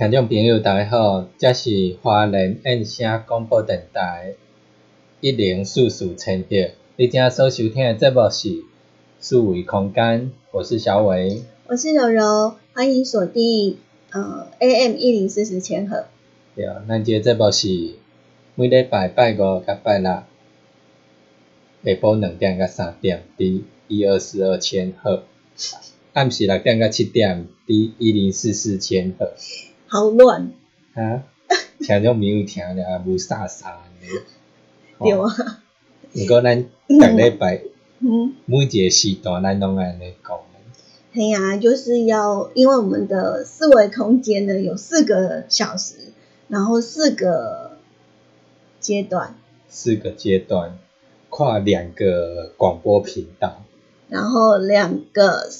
[0.00, 4.32] 听众朋友，大家好，这是华人燕声广播电台
[5.20, 6.70] 一零四四千赫。
[6.96, 8.64] 你正所收听的节目是
[9.18, 13.76] 四维空间，我是小伟，我是柔柔，欢迎锁定
[14.10, 16.06] 呃 AM 一零四四千赫。
[16.56, 17.68] 对啊，咱这个节目是
[18.54, 20.24] 每礼拜拜五甲拜六下
[21.84, 25.24] 晡两点甲三点，伫一二四二千赫；
[26.14, 29.34] 暗时六点甲七点，伫一零四四千赫。
[29.92, 30.52] 好乱
[30.94, 31.24] 啊！
[31.80, 33.70] 听种朋友听了无啥啥
[34.00, 34.06] 呢。
[35.00, 35.60] 对啊。
[36.14, 37.62] 毋过咱逐礼拜，
[38.46, 40.38] 每一个时段咱拢安尼讲。
[41.12, 45.96] 嘿呀，就是要因为我们的四维空间呢有四个小时，
[46.46, 47.72] 然后四个
[48.78, 49.34] 阶段。
[49.68, 50.78] 四个阶段，
[51.30, 53.64] 跨两个广播频道。
[54.08, 55.50] 然后两个，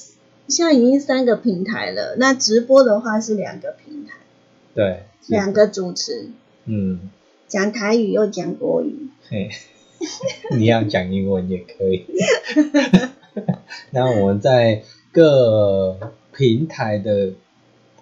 [0.47, 2.15] 现在已经三个平台了。
[2.17, 3.90] 那直播的话是两个平台。
[4.73, 6.29] 对，两个主持，
[6.65, 7.09] 嗯，
[7.47, 9.49] 讲台语又讲国语，嘿，
[10.57, 12.05] 你要讲英文也可以。
[13.91, 17.33] 那我们在各平台的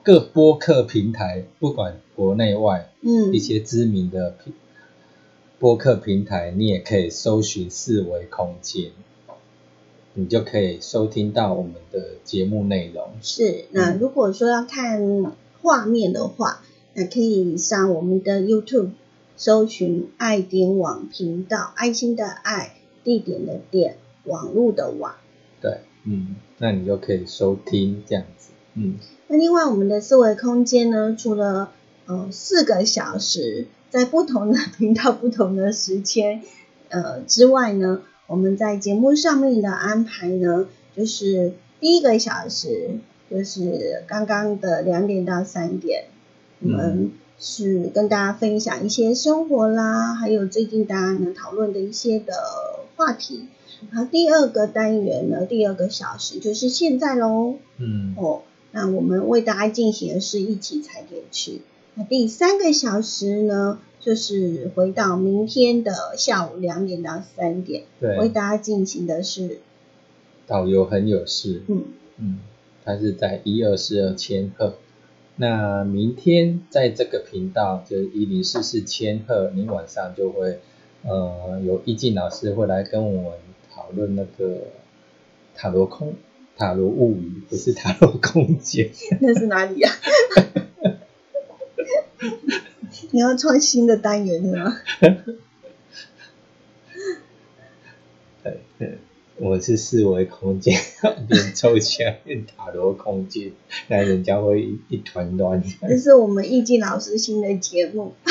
[0.03, 4.53] 各播客平台，不管国内外，嗯，一些知名的平
[5.57, 8.91] 播客平台，你也可以搜寻四维空间，
[10.13, 13.09] 你就可以收听到我们的节目内容。
[13.23, 15.33] 是，那如果说要看。
[15.61, 16.61] 画面的话，
[16.93, 18.91] 那可以上我们的 YouTube
[19.35, 25.15] 搜寻爱点网频道，爱心的爱，地点的点，网络的网。
[25.61, 28.95] 对，嗯，那你就可以收听这样子，嗯。
[29.27, 31.71] 那另外我们的思维空间呢，除了
[32.05, 36.41] 呃四个小时，在不同的频道、不同的时间
[36.89, 42.99] 呃之外呢，我们在节目上面的安排呢，就是第一个小时。
[43.29, 46.05] 就是刚刚的两点到三点，
[46.61, 52.33] 我们是跟大家分享一些生活啦，还有最近大家能讨论的一些的
[52.95, 53.47] 话题。
[53.91, 57.55] 然后第二个单元呢，第二个小时就是现在喽。
[57.77, 58.13] 嗯。
[58.17, 58.41] 哦，
[58.71, 61.61] 那我们为大家进行的是一起踩点去。
[61.93, 69.59] 那第三个小时呢，就是回到明天的下午两点到三点，对，为大家进行的是
[70.45, 71.61] 导游很有事。
[71.67, 71.85] 嗯
[72.17, 72.39] 嗯。
[72.85, 74.75] 它是在一二四二千赫，
[75.35, 80.59] 那明天在这个频道就是一零四四千赫，你晚上就会
[81.03, 83.39] 呃有易静老师会来跟我们
[83.73, 84.67] 讨论那个
[85.55, 86.15] 塔罗空
[86.57, 88.89] 塔罗物语，不是塔罗空间，
[89.21, 89.89] 那是哪里呀？
[93.11, 94.75] 你要创新的单元是吗？
[99.41, 100.77] 我是四维空间，
[101.29, 103.53] 边抽象边塔罗空间，
[103.87, 105.63] 那人家会一一团乱。
[105.81, 108.13] 这是我们易静老师新的节目。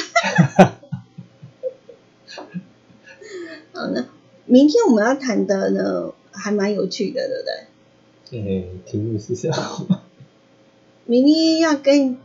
[3.72, 4.04] 好，那
[4.44, 8.68] 明天我们要谈的呢，还蛮有趣的，对不对？
[8.70, 9.48] 嗯，题目是什
[9.88, 10.02] 么？
[11.06, 12.18] 明天要跟，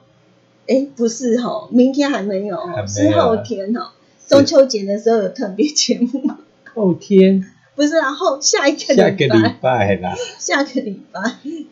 [0.68, 3.92] 哎，不是哦，明天还没有哦，是后天哦。
[4.28, 6.40] 中秋节的时候有特别节目吗。
[6.74, 7.50] 后天？
[7.76, 10.16] 不是，然后下一个下个礼拜啦。
[10.38, 11.22] 下个礼拜，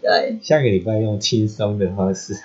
[0.02, 0.40] 对。
[0.42, 2.36] 下个礼拜用轻松的方式。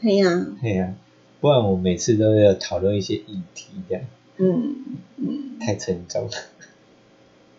[0.00, 0.46] 对呀。
[0.60, 0.94] 对呀，
[1.40, 4.04] 不然我每次都要讨论一些议题这样。
[4.38, 4.74] 嗯
[5.16, 5.58] 嗯。
[5.60, 6.30] 太沉重了。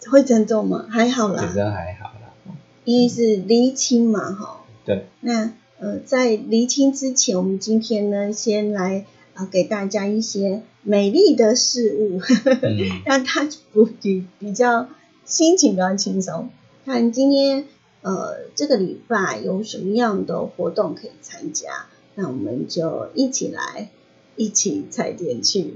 [0.09, 0.85] 会沉重吗？
[0.89, 1.43] 还好啦。
[1.43, 2.55] 有时候还好啦。
[2.83, 4.61] 因为是厘清嘛，哈。
[4.83, 5.05] 对。
[5.21, 12.19] 那呃，在厘清之前，我们今天呢，先来啊，给大家一些美丽的事物，
[13.05, 14.89] 让他不比比较
[15.25, 16.49] 心情比较轻松。
[16.85, 17.65] 看今天
[18.01, 21.85] 呃，这个礼拜有什么样的活动可以参加？
[22.15, 23.89] 那我们就一起来，
[24.35, 25.75] 一起踩点去。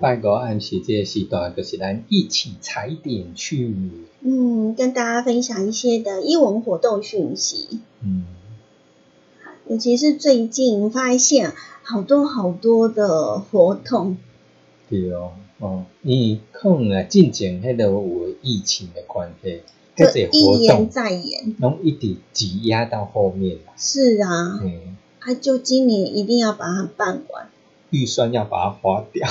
[0.00, 3.76] 半个暗时这个时段，就是咱一起踩点去。
[4.22, 7.80] 嗯，跟大家分享一些的艺文活动讯息。
[8.02, 8.24] 嗯，
[9.68, 11.52] 尤其是最近发现
[11.82, 14.16] 好多好多的活动。
[14.88, 19.60] 对哦，哦，你可能啊，进前迄个有疫情的关系，
[19.94, 23.58] 这一延再延，拢一直挤压到后面。
[23.76, 27.50] 是啊，嗯，他就今年一定要把它办完，
[27.90, 29.28] 预算要把它花掉。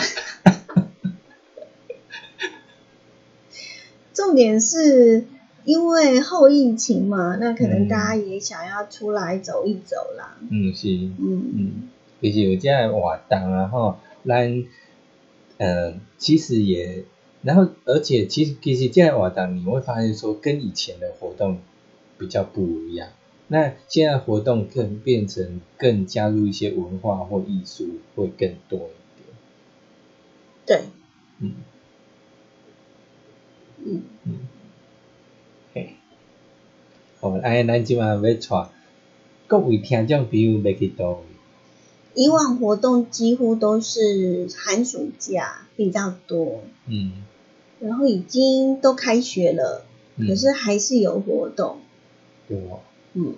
[4.19, 5.23] 重点是
[5.63, 10.37] 因为后疫情嘛，那可能大家也想要出来走一走啦。
[10.49, 11.71] 嗯，是，嗯嗯，
[12.19, 13.95] 其实有这样活动啊，吼，
[14.25, 14.65] 咱，
[15.55, 17.05] 嗯，其实也，
[17.43, 21.59] 然后而且其实其实这样活动你会发现说跟以前的活动
[22.17, 23.07] 比较不一样。
[23.47, 29.29] 那现在活动更变成更加入一些文化或艺术会更多一点。
[30.65, 30.81] 对，
[31.39, 31.53] 嗯。
[33.85, 34.01] 嗯。
[34.25, 34.33] 嗯，
[35.73, 35.95] 嘿，
[37.19, 38.69] 好，哎，咱即晚要带
[39.47, 41.17] 各位听众朋友要去倒位？
[42.15, 47.23] 以往活动几乎都是寒暑假比较多，嗯，
[47.79, 49.85] 然后已经都开学了，
[50.17, 51.77] 可是还是有活动，
[52.47, 52.79] 对哦，
[53.13, 53.35] 嗯，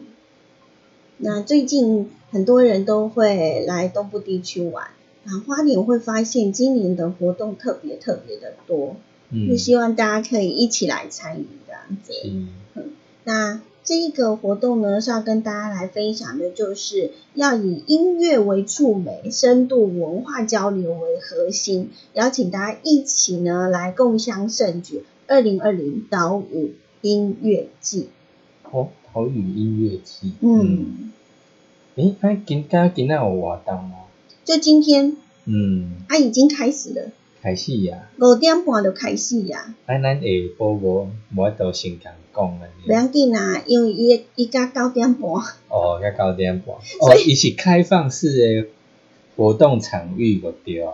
[1.17, 4.87] 那最近很多人都会来东部地区玩，
[5.25, 8.95] 然后花莲会发现今年的活动特别特别的多。
[9.47, 12.13] 就希望大家可以一起来参与这样子。
[12.25, 12.49] 嗯，
[13.23, 28.09] 那这一个活动呢是要跟大家来分享的，就是要以音乐为触媒，深度文化交流为核心，邀请大家一起呢来共襄盛举二零二零岛屿音乐季。
[28.69, 30.33] 哦，岛屿音乐季。
[30.41, 31.11] 嗯。
[31.95, 33.95] 诶，他今今今天有活动吗？
[34.45, 35.17] 就今天。
[35.45, 35.93] 嗯。
[36.07, 37.11] 啊已经开始了。
[37.41, 39.73] 开始呀，五点半就开始呀。
[39.87, 42.85] 啊，咱下晡无无到先讲讲安尼。
[42.85, 45.31] 不要紧啊，因为伊伊甲九点半。
[45.69, 46.75] 哦，甲九点半。
[46.75, 48.31] 哦，伊是开放式
[48.61, 48.67] 的
[49.35, 50.91] 活动场域个对啊。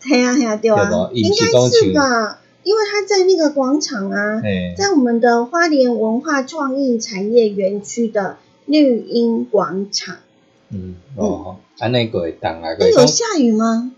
[0.00, 1.10] 系啊系啊对啊。
[1.12, 1.36] 应该
[1.68, 4.40] 是吧，因为他在那个广场啊，
[4.76, 8.36] 在我们的花莲文化创意产业园区的
[8.66, 10.18] 绿荫广场。
[10.70, 12.68] 嗯哦，安尼个会当啊。
[12.78, 13.92] 有下雨吗？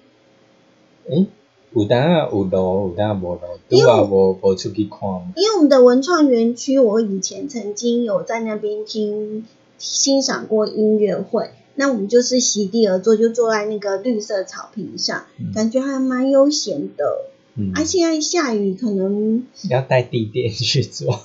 [1.06, 1.26] 诶。
[1.72, 4.98] 有当啊有路，有当啊无路，拄啊无无出去看。
[5.36, 9.46] 因为我们的文创园区，我以前曾经有在那边听
[9.78, 11.50] 欣赏过音乐会。
[11.76, 15.24] 那我们就是席地而坐，就坐在那个绿色草坪上，
[15.54, 17.26] 感觉还蛮悠闲的。
[17.54, 21.20] 嗯，啊，现在下雨，可能要带地垫去做，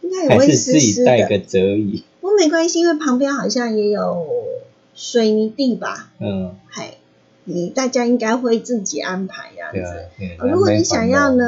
[0.00, 0.80] 应该也会湿湿的。
[0.80, 2.02] 己带个折椅？
[2.20, 4.26] 不过没关系，因为旁边好像也有
[4.94, 6.96] 水泥地吧，嗯，嗨，
[7.44, 9.72] 你大家应该会自己安排这样
[10.18, 11.44] 对啊如果你想要，呢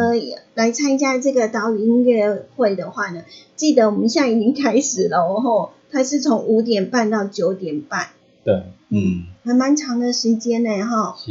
[0.55, 3.23] 来参加这个岛屿音乐会的话呢，
[3.55, 8.09] 记得我们现在已经开始了哦，吼它是从五点半到九点半，
[8.45, 11.17] 对，嗯，还蛮长的时间呢，哈。
[11.19, 11.31] 是。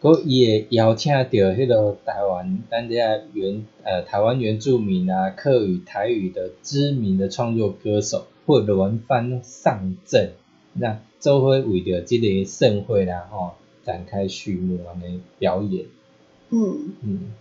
[0.00, 2.94] 佮伊会邀请到迄个台湾咱这
[3.34, 10.30] 原呃台湾原住民啊、客语、台语的知名的创作歌手，或轮番上阵，
[10.72, 13.52] 那做伙为着这个盛会啦吼
[13.84, 15.86] 展开序幕安尼表演，
[16.50, 17.32] 嗯，嗯。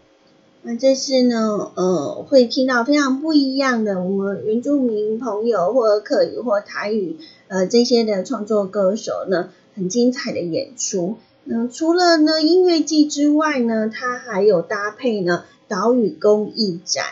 [0.63, 7.17] 那这次呢，呃，会听到非常不一样的我们原住民朋友或客语或台语，
[7.47, 11.17] 呃，这些的创作歌手呢，很精彩的演出。
[11.45, 17.05] 嗯，除了呢音乐季之外呢，它还有搭配呢岛屿公益展。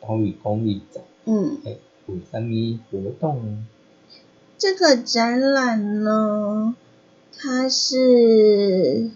[0.00, 3.66] 岛屿公益展，嗯，诶，有啥物活动呢？
[4.56, 6.76] 这个展览呢，
[7.44, 9.10] 它是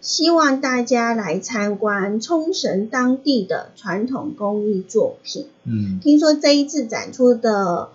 [0.00, 5.46] 希望大家来参观冲绳当地的传统工艺作品。
[5.62, 7.90] 嗯听说这一次展出的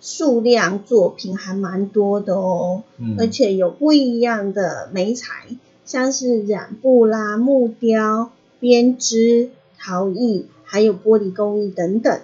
[0.00, 5.48] 数量作品还蛮多的哦，嗯，而且有不一样的媒材，
[5.84, 8.30] 像是染布啦、木雕、
[8.60, 12.20] 编织、陶艺，还有玻璃工艺等等。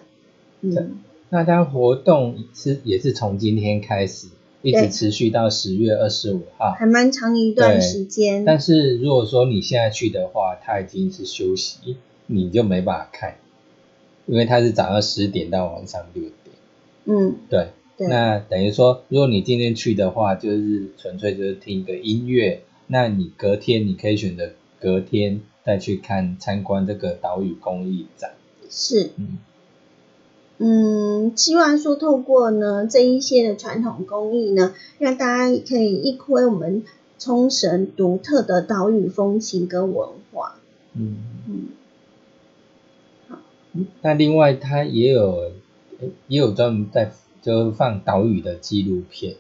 [0.61, 0.99] 嗯，
[1.31, 4.29] 那它活动是也是从今天开始，
[4.63, 6.73] 一直持续到十月二十五号。
[6.73, 8.45] 还蛮长一段对时间。
[8.45, 13.37] 但是如果说你现在去的话，它已经是休息，你就没办法看，
[14.27, 16.35] 因为它是早上十点到晚上六点。
[17.05, 28.33] 嗯，对，对，那等于说，如果你今天去的话，就是纯粹就是听一个音乐，那你隔天你可以选择隔天再去看参观这个岛屿工艺展。
[28.69, 29.11] 是。
[29.17, 29.39] 嗯
[30.63, 36.85] 嗯，希望说透过呢这一些的传统工艺呢，让大家也可以一窥我们
[37.19, 40.57] 冲绳独特的岛屿风情跟文化。
[40.95, 41.17] 嗯。
[43.73, 45.51] 嗯，那另外，它也有
[46.29, 49.37] 也有专门在就放岛屿的纪录片。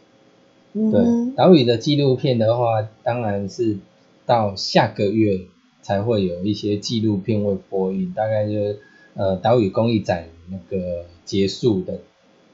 [0.72, 3.76] 对，嗯对岛屿的纪录片的话，当然是
[4.24, 5.40] 到下个月
[5.82, 8.78] 才会有一些纪录片会播映，大概就是
[9.14, 12.00] 呃岛屿公益展那个结束的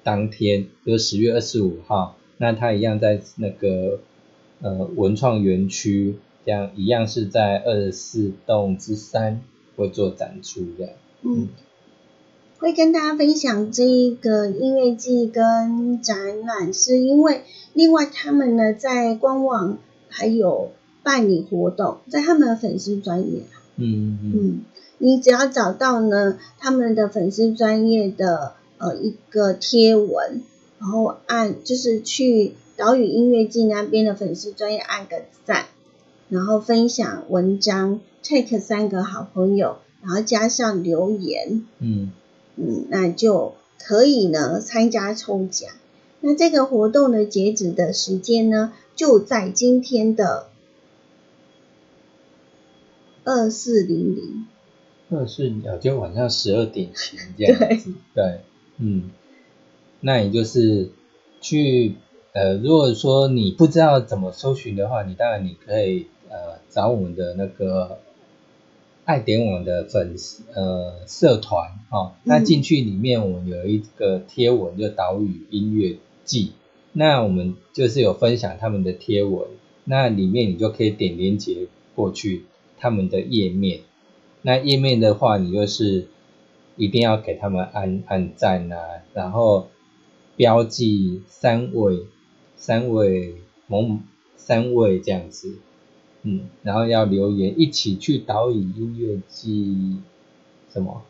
[0.02, 4.00] 当天，就是十月二十五号，那他一样在那个
[4.60, 9.40] 呃文创园区，这样一样是在二十四栋之三
[9.76, 10.92] 会做展出这样。
[11.22, 11.48] 嗯，
[12.58, 20.72] 会跟大家分享这一个音乐季跟展览，是因为另外他们呢在官网还有
[21.02, 23.42] 办理活动，在他们的粉丝专业。
[23.78, 24.60] 嗯嗯嗯，
[24.98, 30.42] 你只要找到呢他们的粉丝专业的呃一个贴文，
[30.78, 35.66] 然后按就是去岛屿音乐季那边的粉丝专业按个赞，
[36.28, 42.10] 然后分享文章，take 三个好朋友，然后加上留言，嗯
[42.56, 45.70] 嗯，那就可以呢参加抽奖。
[46.20, 50.48] 那这个活动的截止的时间呢，就在今天的
[53.24, 54.45] 二四零零。
[55.10, 57.78] 二是呃，就晚上十二点前这样。
[57.78, 58.40] 子，对，
[58.78, 59.10] 嗯，
[60.00, 60.90] 那你就是
[61.40, 61.94] 去
[62.32, 68.00] 呃，如果说你不知道怎么搜寻的话，你当然你可以呃找我们的那个
[69.04, 76.50] 爱点网的粉丝呃社团哦，那进去里面我们有一个贴文，就岛屿音乐季，
[76.92, 79.46] 那我们就是有分享他们的贴文，
[79.84, 82.46] 那里面你就可以点连接过去
[82.76, 83.82] 他们的页面。
[84.46, 86.06] 那页面的话，你就是
[86.76, 88.78] 一定要给他们按按赞啊，
[89.12, 89.70] 然后
[90.36, 92.06] 标记三位
[92.56, 93.34] 三位
[93.66, 93.98] 某
[94.36, 95.58] 三位这样子，
[96.22, 99.96] 嗯，然后要留言一起去岛屿音乐季
[100.72, 101.02] 什么？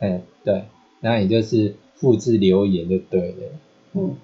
[0.00, 0.64] 嗯，对，
[0.98, 3.36] 那你就是复制留言就对了。
[3.92, 4.16] 嗯，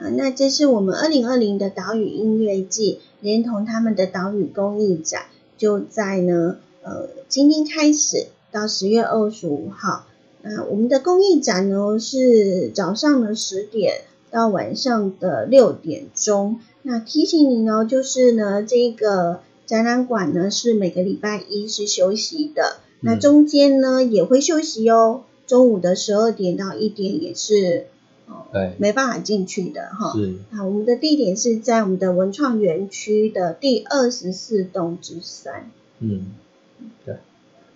[0.00, 5.22] 好，那这是我们二零二零的岛屿音乐季，连同他们的岛屿公益展，
[5.56, 10.06] 就在呢呃今天开始到十月二十五号。
[10.40, 16.60] 那我们的公益展呢是早上的十点到晚上的六点钟。
[16.82, 25.24] 那提醒你呢，就是呢这个展览馆呢是每个礼拜一是休息的，那嗯中间呢也会休息哦。
[25.48, 27.86] 中午的十二点到一点也是
[28.28, 30.12] 哦对，没办法进去的哈。
[30.12, 35.70] 是，啊，我们的地点是在我们的文创园区的第二十四栋之三。
[36.00, 36.26] 嗯，
[37.04, 37.16] 对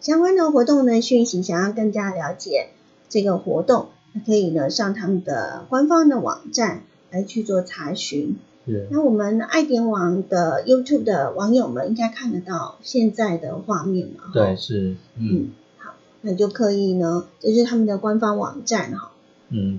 [0.01, 2.69] 相关的活动呢讯息，想要更加了解
[3.09, 3.89] 这个活动，
[4.27, 8.37] 可以呢上他们的官方的网站来去做查询。
[8.65, 14.31] 是，那我们爱点网的 YouTube 的网友们应该看得到现在的画面嘛？
[14.33, 19.12] 对，是，嗯好那就可以呢，这是他们的官方网站哈，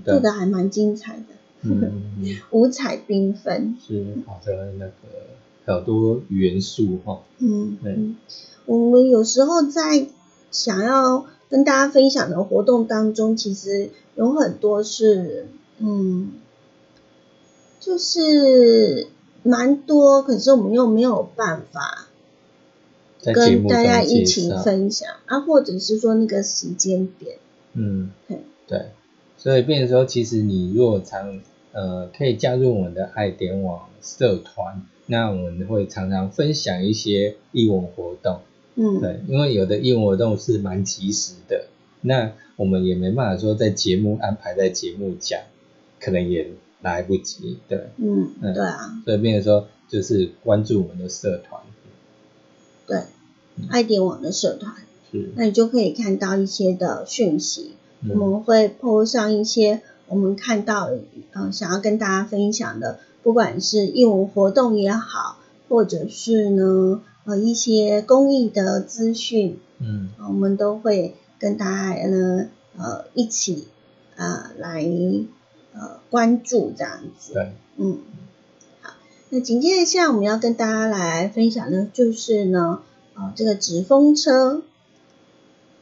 [0.04, 1.90] 做，的还蛮精彩的，
[2.50, 3.76] 五彩缤纷。
[3.86, 4.92] 是好的那个
[5.66, 7.98] 好多元素哈，嗯对，
[8.66, 10.06] 我们有时候在
[10.50, 16.32] 想要跟大家分享的活动当中，其实有很多是嗯，
[17.80, 19.08] 就是
[19.42, 22.06] 蛮多，可是我们又没有办法
[23.24, 27.38] 跟大家一起，分享啊，或者是说那个时间点，
[27.72, 28.10] 嗯，
[28.66, 28.90] 对，
[29.44, 31.38] 所以变成说，其实你如果常
[31.72, 38.40] 呃可以加入我们的爱点网社团，那我们会常常分享一些艺文活动，
[38.74, 41.66] 嗯，对，因为有的艺文活动是蛮及时的，
[42.00, 45.42] 那我们也没办法说在节目安排在节目讲，
[46.00, 51.60] 可能也来不及，对，嗯，嗯对啊，所以变成说就是关注我们的社团，
[52.86, 53.02] 对，
[53.68, 54.74] 爱点网的社团，
[55.12, 57.72] 是，那你就可以看到一些的讯息，
[58.08, 60.90] 我嗯们会 po 上一些我们看到
[61.32, 70.10] 呃想要跟大家分享的，不管是义务活动也好，或者是呢呃一些公益的资讯，嗯。
[70.28, 73.68] 我们都会跟大家呢呃一起
[74.16, 74.84] 呃来
[75.72, 77.32] 呃关注这样子。
[77.32, 77.98] 对，嗯，
[78.82, 78.92] 好，
[79.30, 82.80] 那紧接着现在我们要跟大家来分享的就是呢，
[83.14, 84.62] 呃，这个纸风车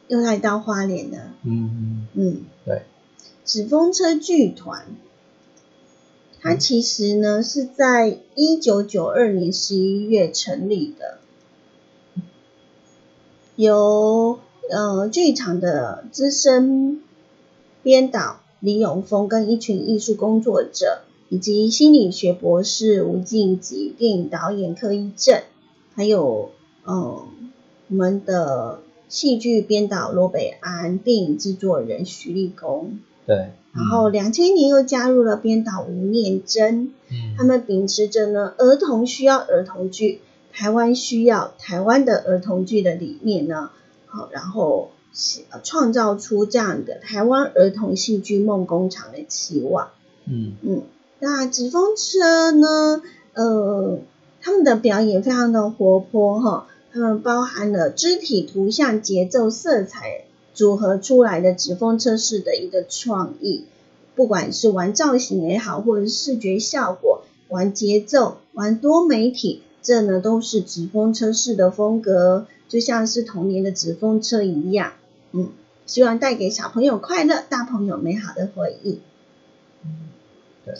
[0.07, 2.83] 又来到花莲了，嗯嗯，对，
[3.45, 4.85] 纸风车剧团，
[6.41, 11.19] 它其实呢是在一九九二年十一月成立的，
[13.55, 14.39] 由
[14.69, 17.01] 呃剧场的资深
[17.81, 25.41] 编导李永峰跟一群艺术工作者，以及心理学博士吴敬吉、电影导演柯一正，
[25.95, 26.51] 还有
[26.85, 27.25] 嗯
[27.87, 28.79] 我们的
[29.13, 32.97] 戏剧编导罗北安、电影制作人徐立功，
[33.27, 37.35] 对，然后两千年又加入了编导吴念真，嗯。
[37.37, 40.19] 他们秉持着呢儿童需要儿童剧，
[40.51, 43.69] 台湾需要台湾的儿童剧的理念呢，
[44.07, 44.89] 好，然后
[45.51, 49.89] 呃创造出这样的台湾儿童戏剧梦工厂的期望。
[50.25, 50.53] 嗯。
[50.63, 50.81] 嗯，
[51.19, 53.03] 那纸风车呢？
[53.33, 53.99] 呃，
[54.41, 63.65] 他们的表演非常的活泼哈，他们包含了肢体、图像、节奏、色彩组合出来的纸风车式的一个创意，
[64.15, 74.93] 不管是玩造型也好，或者是视觉效果、玩节奏、玩多媒体，这呢都是纸风车式的风格，就像是童年的纸风车一样。
[75.31, 75.49] 嗯，
[75.87, 78.99] 希望带给小朋友快乐，大朋友美好的回忆。
[80.63, 80.75] 对，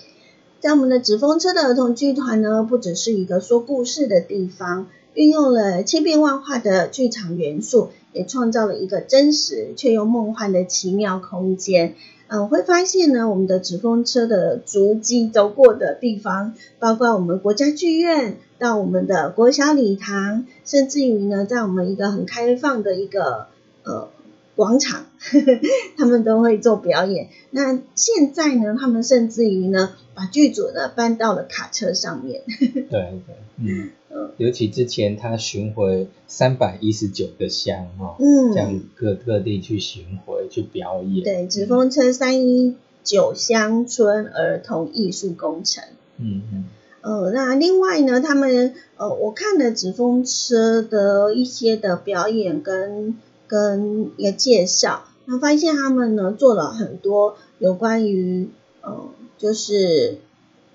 [0.62, 11.96] 在我们的纸风车的儿童剧团呢，不只是一个说故事的地方，运用了千变万化的剧场元素，也创造了一个真实却又梦幻的奇妙空间。
[12.28, 23.48] 嗯，会发现呢，我们的纸风车的足迹走过的地方，包括我们国家剧院到我们的国小礼堂，甚至于呢，在我们一个很开放的一个
[23.84, 24.10] 呃
[24.56, 25.06] 广场，
[25.96, 27.28] 他们都会做表演。
[27.52, 32.42] 那现在呢，他们甚至于呢，把剧组呢搬到了卡车上面。
[32.50, 33.22] 对对，
[33.58, 45.84] 嗯嗯，尤其之前他巡回三百一十九个乡哦，嗯这样各各地去巡回去表演，对，纸风车三一九乡村儿童艺术工程。
[46.18, 46.66] 嗯嗯
[47.02, 58.48] 呃，那另外呢，他们呃，我看了纸风车的一些的表演跟跟一个介绍，那发现他们呢做了很多有关于
[58.82, 60.20] 呃，就是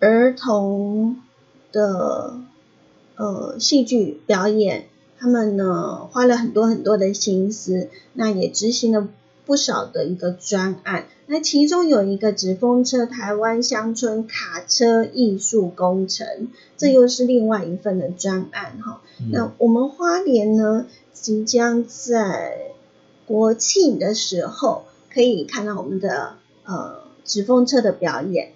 [0.01, 1.17] 儿童
[1.73, 2.35] 的
[3.19, 4.87] 呃戏剧表演，
[5.19, 9.09] 他们呢花了很多很多的心思，那也执行了
[9.45, 11.07] 不少的一个专案。
[11.27, 19.03] 那其中有一个纸风车台湾乡村卡车艺术工程，这又是另外一份的专案哈。
[19.21, 22.73] 嗯那我们花莲呢，即将在
[23.27, 28.53] 国庆的时候可以看到我们的呃纸风车的表演。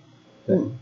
[0.46, 0.78] 对嗯，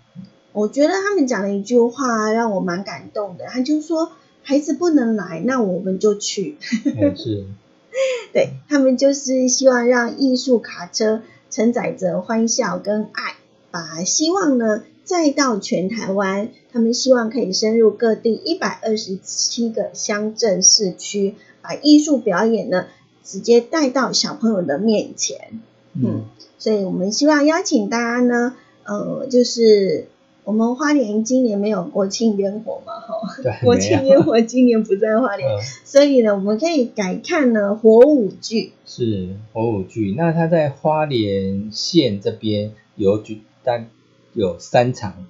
[0.53, 6.57] 我觉得他们讲了一句话让我蛮感动的，他就说孩子不能来，那我们就去。
[6.85, 7.45] 嗯是，
[8.33, 13.35] 对他们就是希望让艺术卡车承载着欢笑跟爱，
[13.71, 16.49] 把希望呢再到全台湾。
[16.73, 22.87] 他们希望可以深入各地一百二十七个乡镇市区，把艺术表演呢
[23.25, 25.61] 直接带到小朋友的面前。
[25.95, 26.27] 嗯，
[26.59, 30.07] 所以我们希望邀请大家呢，呃，就是
[30.51, 38.73] 我们花莲今年没有国庆烟火嘛，哈，对，国庆烟火今年不在花莲，嗯所以呢，我们可以改看呢火舞剧。
[38.85, 40.13] 是火舞剧。
[40.19, 43.91] 那它在花莲县这边有举单
[44.33, 45.25] 有三场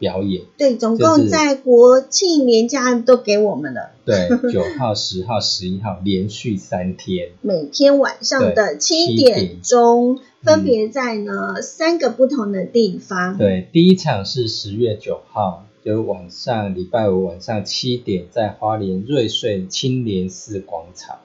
[0.00, 7.28] 表演，对，总共在国庆年假都给我们了，对，九号、十号、十一号连续三天。
[7.42, 13.36] 每天晚上的七7点点钟，分别在呢三个不同的地方。
[13.36, 21.18] 对，第一场是十月九号，就晚上礼拜五晚上七点，在花莲瑞穗青莲寺广场。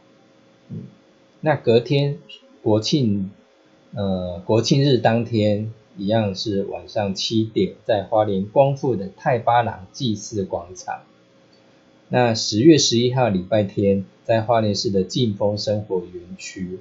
[0.70, 0.78] 嗯，
[1.42, 2.18] 那隔天
[2.64, 3.30] 国庆，
[3.94, 11.02] 呃，国庆日当天一样是晚上七点，在花莲光复的太巴朗祭祀广场。
[12.10, 16.80] 那十月十一号礼拜天，在花莲市的劲风生活园区。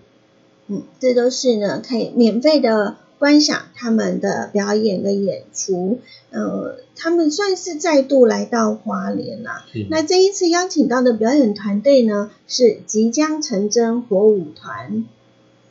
[0.73, 5.99] 嗯，这都是呢可以免费的观赏他们的表演跟演出。
[6.31, 15.05] 呃，他们算是再度来到花莲啦、是那这一次邀请到的表演团队呢，是即将成真火舞团。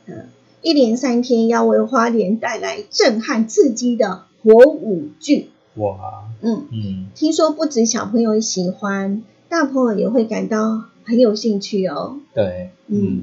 [0.06, 0.26] 嗯，
[0.62, 5.48] 一连三天要为花莲带来震撼刺激的火舞剧。
[5.74, 12.20] 哇，嗯，嗯，听说不止小朋友喜欢，大朋友也会感到很有兴趣哦。
[12.34, 13.22] 对，嗯，嗯，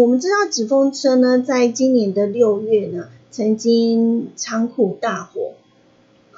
[0.00, 5.52] 我们知道纸风车呢，在今年的六月呢，曾经仓库大火，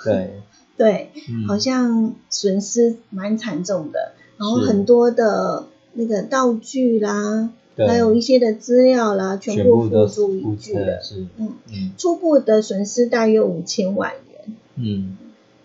[0.04, 0.42] 对，
[0.76, 1.46] 对，嗯。
[1.46, 7.86] 好像损失蛮惨重的，然后很多的那个道具啦，对。
[7.86, 11.00] 还有一些的资料啦，全部付诸一炬了。
[11.38, 11.92] 嗯，嗯。
[11.96, 14.56] 初步的损失大约五千万元。
[14.76, 15.16] 嗯，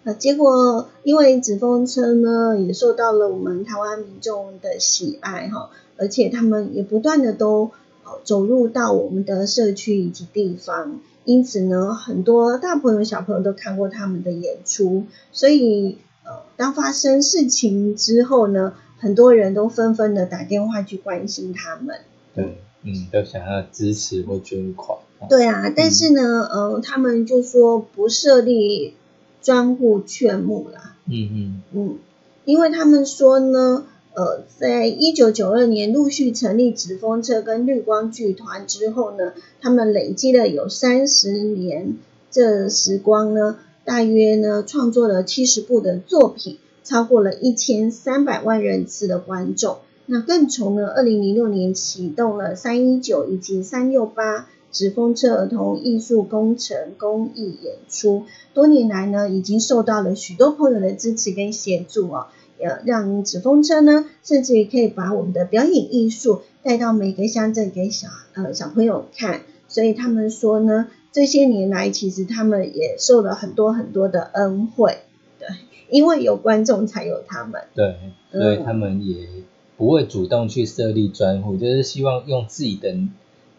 [0.06, 5.70] 呃，结果因为纸风车呢，也受到了我们台湾民众的喜爱哈，
[6.04, 7.72] 而且他们也不断的都
[8.04, 22.02] 呃走入到我们的社区以及地方，因此呢，很多大朋友小朋友都看过他们的演出，所以呃，当发生事情之后呢，很多人都纷纷的打电话去关心他们。
[22.36, 25.00] 对，嗯，都想要支持或捐款。
[25.30, 28.96] 对啊，但是呢，呃，他们就说不设立
[29.42, 30.98] 专户劝募啦。
[31.06, 31.98] 嗯嗯，嗯，
[32.44, 41.98] 因为他们说呢，呃，在一九九二年陆续成立纸风车跟绿光剧团之后呢，他们累积了有三十年
[42.30, 49.78] 这时光呢，大约呢创作了七十部的作品，超过了一千三百万人次的观众。
[50.06, 62.28] 那更从呢，二零零六年启动了三一九以及三六八纸风车儿童艺术工程公益演出，多年来呢，已经受到了许多朋友的支持跟协助哦，
[62.64, 69.42] 呃，让纸风车呢，甚至于可以把我们的表演艺术带到每个乡镇给小呃小朋友看。
[69.68, 74.98] 所以他们说呢，这些年来其实他们也受了很多很多的恩惠，
[75.40, 75.48] 对，
[75.90, 77.62] 因为有观众才有他们。
[77.74, 77.96] 对，
[78.32, 79.28] 嗯所以他们也
[79.76, 82.96] 不会主动去设立专户，就是希望用自己的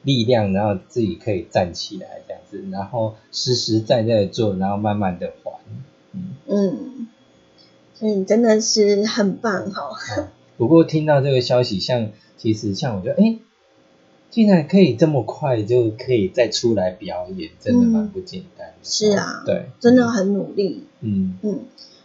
[0.03, 5.59] 力量，然后自己可以站起来这样子，然后实实在在的做，然后慢慢的还。
[6.13, 6.79] 嗯，嗯，
[8.05, 13.39] 所以真的是很棒哈、好 不过听到这个消息，像其实像我觉得，哎，
[14.29, 18.75] 竟然可以这么快就可以再出来表演，真的蛮不简单的。
[18.83, 20.85] 是啊对，真的很努力。
[21.01, 21.61] 嗯，嗯，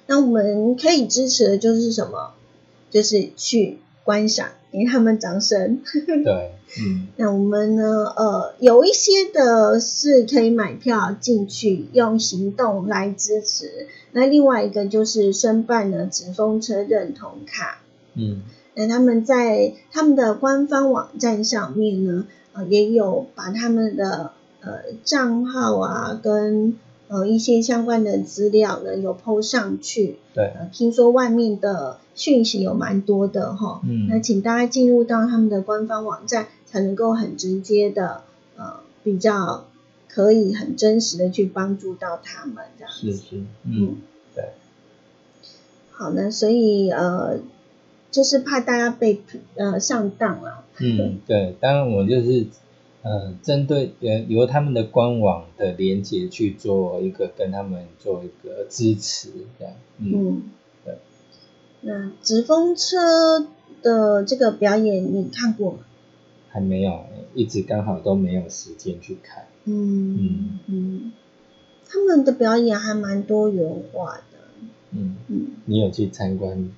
[0.08, 2.32] 那我们可以支持的就是什么？
[2.90, 3.80] 就是去
[4.10, 5.82] 观赏，给他们掌声。
[6.26, 7.84] 对，嗯， 那我们呢？
[8.18, 13.86] 呃，有一些的是可以买票进去，用行动来支持。
[14.12, 17.82] 那另外一个就是申办了纸风车认同卡。
[18.16, 18.42] 嗯，
[18.74, 24.72] 那他们在他们的官方网站上面呢，呃，也有把他们的呃
[25.04, 30.18] 账号啊跟呃一些相关的资料呢有 PO 上去。
[30.34, 34.08] 对，呃，听说外面的讯息有蛮多的哈，嗯。
[34.10, 38.24] 那请大家进入到他们的官方网站，才能够很直接的
[38.58, 39.66] 呃比较
[40.10, 43.12] 可以很真实的去帮助到他们这样子。
[43.14, 43.96] 是是，嗯，
[44.36, 44.50] 对，
[45.92, 47.40] 好呢，所以呃
[48.12, 49.22] 就是怕大家被
[49.56, 50.66] 呃上当了。
[50.80, 52.48] 嗯，对，当然我就是
[53.02, 60.44] 呃，针对呃由他们的官网的连接去做一个跟他们做一个支持，这样，嗯。
[61.82, 63.48] 那纸风车
[63.82, 65.80] 的这个表演你看过吗？
[66.50, 69.46] 还还没有，一直刚好都没有时间去看。
[69.64, 71.14] 嗯嗯，
[71.88, 74.24] 他们的表演还蛮多元化的。
[74.92, 76.70] 嗯嗯，你有去参观？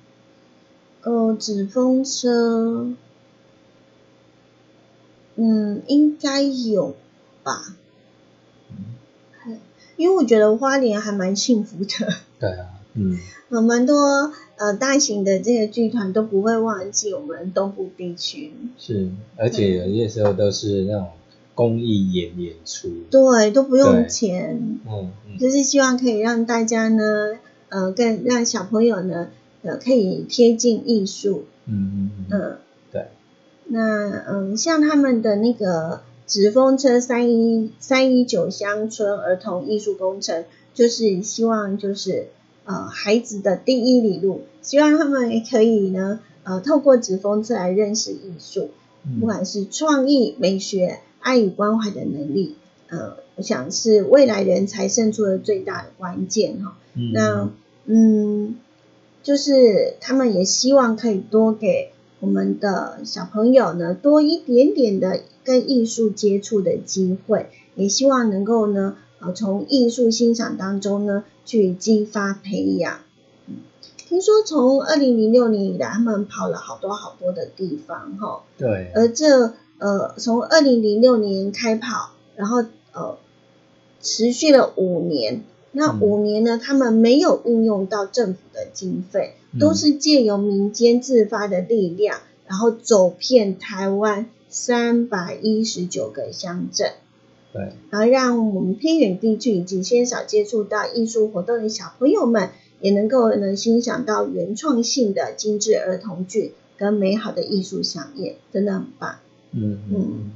[1.02, 2.94] 呃，纸风车，
[5.34, 6.94] 嗯，应该有
[7.42, 7.74] 吧。
[8.70, 9.58] 嗯，
[9.96, 12.12] 因为我觉得花莲还蛮幸福的。
[12.38, 13.18] 对啊，嗯，
[13.50, 18.52] 有蛮多呃大型的这个剧团都不会忘记我们东部地区。
[18.78, 21.08] 是，而且有些时候都是那种。
[21.54, 29.28] 公益演演出，对，都不用钱，嗯，就是希望可以让大家呢，呃，更让小朋友呢，
[29.60, 32.56] 呃，可以贴近艺术，嗯嗯嗯，
[32.90, 33.08] 对。
[33.66, 42.28] 那嗯，像他们的那个纸风车三一三一九乡村儿童艺术工程，就是希望就是
[42.64, 48.70] 呃孩子的第一里路，希望他们可以呢，呃，透过纸风车来认识艺术，
[49.20, 51.00] 不管是创意美学。
[51.24, 52.56] 爱与关怀的能力，
[52.88, 56.76] 呃，我想是未来人才胜出的最大的关键哈。
[57.12, 57.48] 那
[57.84, 58.56] 嗯，
[59.22, 73.00] 就是他们也希望可以多给我们的小朋友呢多一点点的跟艺术接触的机会，也希望能够呢呃从艺术欣赏当中呢去激发培养。
[73.96, 78.42] 听说从二零零六年以来，他们跑了好多好多的地方哈。
[78.58, 78.92] 对。
[78.94, 83.16] 而这呃，从二零零六年开跑，然后呃，
[84.02, 85.44] 持续了五年。
[85.74, 96.92] 那五年呢，他们没有运用到政府的经费，都是借由民间自发的力量，然后走遍台湾三百一十九个乡镇。
[97.52, 97.72] 对。
[97.90, 109.16] 然后让我们偏远地区以及鲜少接触到艺术活动的小朋友们，也能够能欣赏到原创性的精致儿童剧跟美好的艺术飨宴，真的很棒。
[109.52, 110.32] 嗯嗯，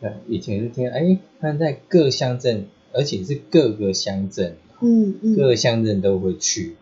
[0.00, 6.76] 对，以前是听，哎，他在各乡镇，而且是各个乡镇，嗯嗯，各个乡镇都会去，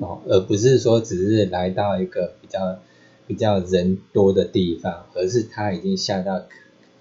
[0.00, 2.78] 哦，而不是说只是来到一个比较
[3.26, 6.44] 比较人多的地方，而是他已经下到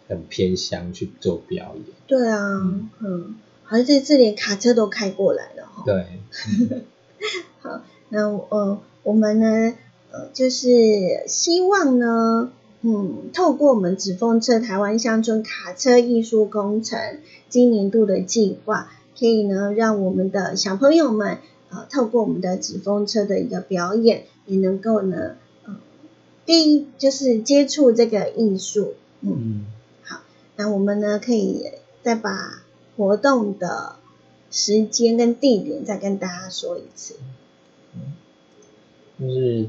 [0.08, 1.86] 很偏乡去做表演。
[2.08, 2.62] 对啊，
[3.00, 5.84] 嗯，好像这次连卡车都开过来了哈。
[5.86, 6.06] 对，
[7.62, 9.76] 好，那呃，我们呢，
[10.12, 12.52] 呃，就是希望呢。
[12.86, 17.00] 嗯，透过我们纸风车台湾乡村卡车艺术工程
[17.48, 21.38] 今年度的计划，可以呢让我们的小朋友们，
[21.70, 25.78] 呃，透过我们的纸风车的一个表演，也能够呢，呃，
[26.46, 28.96] 第一就是接触这个艺术。
[29.22, 29.63] 嗯，好，
[30.56, 31.66] 那我们呢可以
[32.02, 32.64] 再把
[32.96, 33.96] 活动的
[34.52, 37.16] 时间跟地点再跟大家说一次。
[39.20, 39.68] 就是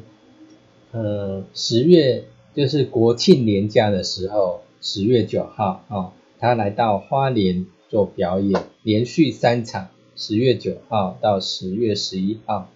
[0.92, 2.24] 呃十月。
[2.56, 12.70] 就是国庆年假的时候，十月九号啊，他来到花莲做表演，连续三场，十月九号到十月十一号，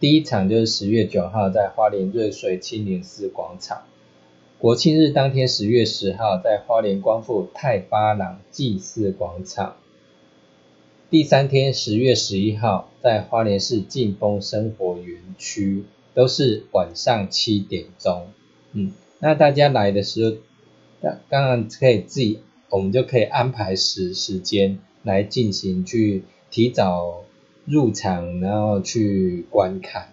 [0.00, 3.82] 第一场就是十月九号在花莲瑞水青年寺广场，
[4.60, 9.76] 国庆日当天十月十号在花莲光复太巴朗祭祀广场，
[11.10, 18.26] 第三天十月十一号在花莲市劲风生活园区，都是晚上七点钟，
[18.72, 18.90] 嗯。
[19.20, 20.36] 那大家来的时候，
[21.00, 27.22] 当当然可以自己，我们就可以安排时时间来进行去提早
[27.64, 30.08] 入场，然后去观看，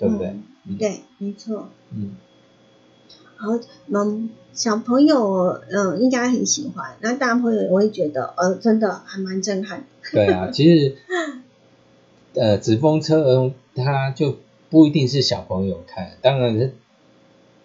[0.00, 0.34] 对不对？
[0.80, 1.68] 对，没错。
[1.94, 2.16] 嗯。
[3.38, 9.86] 好，嗯，小朋友嗯应该很喜欢，那大朋友我会觉得呃真的还蛮震撼。
[10.12, 10.96] 对啊， 其实
[12.34, 14.36] 呃纸风车它就
[14.68, 16.74] 不一定是小朋友看，当然是。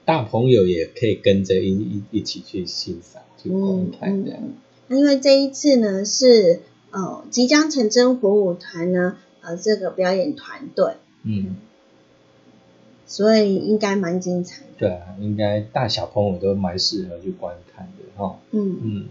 [0.06, 4.38] 大朋友也可以跟着一一一起去欣赏去观看的。
[4.90, 6.60] 那因为这一次呢是
[6.92, 11.56] 呃即将成真火舞团呢呃这个表演团队，嗯，
[13.06, 14.64] 所以应该蛮精彩。
[14.78, 18.40] 对啊，应该大小朋友都蛮适合去观看的哈。
[18.52, 19.06] 嗯嗯。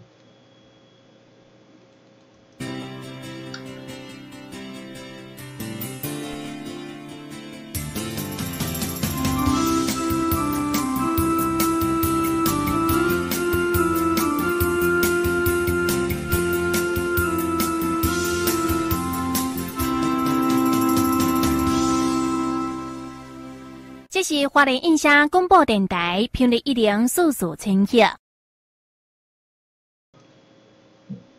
[24.23, 27.97] 是华联印象广播电台频率一零四四千赫。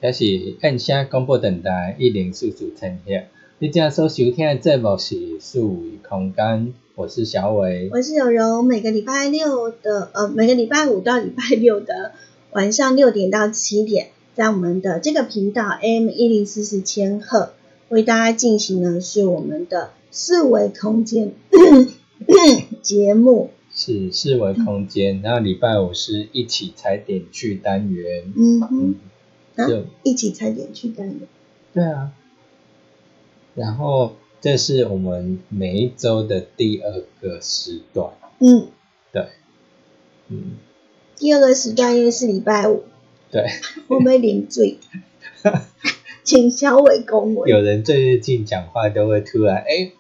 [0.01, 3.11] 也是印象广播电台一零四四千赫。
[3.59, 8.61] 你今所收听的节目是数位空间，我是小伟，我是柔柔。
[8.61, 12.11] 每个礼拜六的呃，每个礼拜五到礼拜六的
[12.51, 17.53] 晚上六点到七点，在我们的这个频道 AM 一零四四千赫，
[17.87, 21.31] 为大家进行的是我们的四维空间
[22.83, 23.49] 节目。
[23.75, 28.31] 是四维空间，然后礼拜五是一起踩点去单元。
[28.37, 28.95] 嗯哼，
[29.67, 31.21] 就一起踩点去单元。
[31.73, 32.11] 对啊。
[33.55, 38.13] 然后这是我们每一周的第二个时段。
[38.39, 38.67] 嗯，
[39.11, 39.27] 对，
[40.27, 40.51] 嗯，
[41.15, 42.83] 第二个时段因为是礼拜五。
[43.31, 43.43] 对。
[43.87, 44.77] 我们领罪，
[46.23, 47.49] 请小伟恭维。
[47.49, 49.93] 有人最近讲话都会突然哎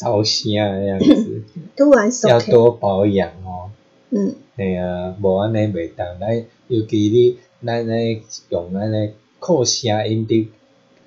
[0.00, 1.42] 烧声那样子，
[2.28, 3.70] 要多保养哦。
[4.10, 4.34] 嗯。
[4.56, 6.34] 系啊，无安尼袂当，咱
[6.68, 10.48] 尤其你咱咧用咱咧扩声音的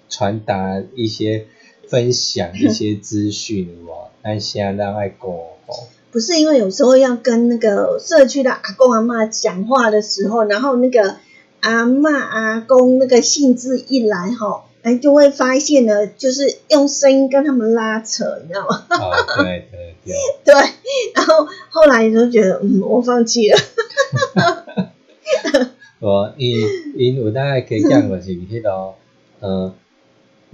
[0.10, 1.46] 传达一些。
[1.86, 5.76] 分享一些资讯哇，那现在爱讲哦。
[6.12, 11.18] 不是因为有时候要跟那个社区的阿公阿妈讲话的时候，然后那个
[11.60, 18.86] 阿妈阿公那个兴致一来哈，哎就会发现呢，就是用声音跟他们拉扯，你知道吗？
[18.90, 20.16] 啊，对对对。
[20.46, 20.54] 对，
[21.16, 23.58] 然后后来就觉得嗯，我放弃了。
[26.00, 26.58] 我因
[26.96, 28.94] 因有大概可以讲过是迄个
[29.40, 29.74] 呃。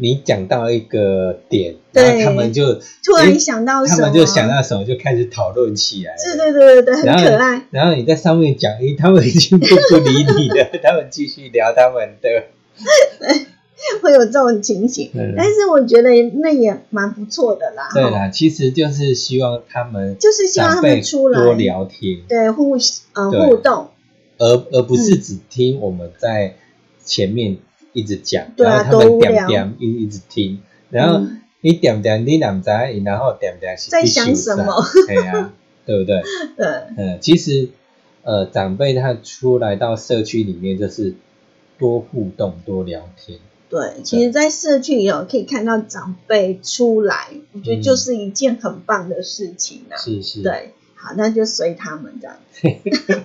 [0.02, 6.16] 你讲到一个点，然后他们就突然想到什么，他们就想到什么，就开始讨论起来。
[6.16, 7.64] 对对对对对，很可爱。
[7.72, 12.30] 然后你在上面讲，诶，他们已经不不理你了， 他们继续聊他们的。
[14.02, 17.90] 会有这种情形，但是我觉得那也蛮不错的啦。
[17.94, 22.78] 对啦，其实就是希望他们，就是希望他们出来多聊天，对互
[23.14, 23.90] 呃互动，
[24.38, 26.56] 而而不是只听我们在
[27.04, 27.58] 前面。
[27.92, 30.62] 一直讲，然后他们点点一一直听，
[30.92, 31.26] 然后
[31.62, 34.76] 你点点你两在，然后点点在想什么？
[35.08, 35.52] 对呀，
[35.88, 36.22] 对不对？
[36.56, 36.66] 对，
[36.98, 37.70] 嗯，其实
[38.22, 41.16] 呃，长辈他出来到社区里面，就是
[41.80, 43.40] 多互动、多聊天。
[43.70, 49.98] 对，其实，在社区里头可以看到长辈出来，我觉得就是一件很棒的事情啊。
[49.98, 50.74] 是是，对。
[51.02, 52.36] 好，那就随他们这样。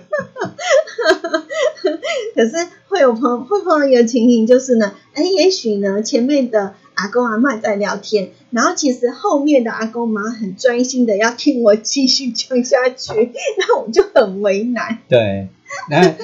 [2.33, 2.55] 可是
[2.87, 14.99] 会有朋会碰到一个情形，就是呢，哎，也许呢，前面的阿公阿妈在聊天，然后其实后面的阿公妈很专心的要听我继续讲下去， 那我就很为难。
[15.09, 15.49] 对，
[15.89, 16.17] 然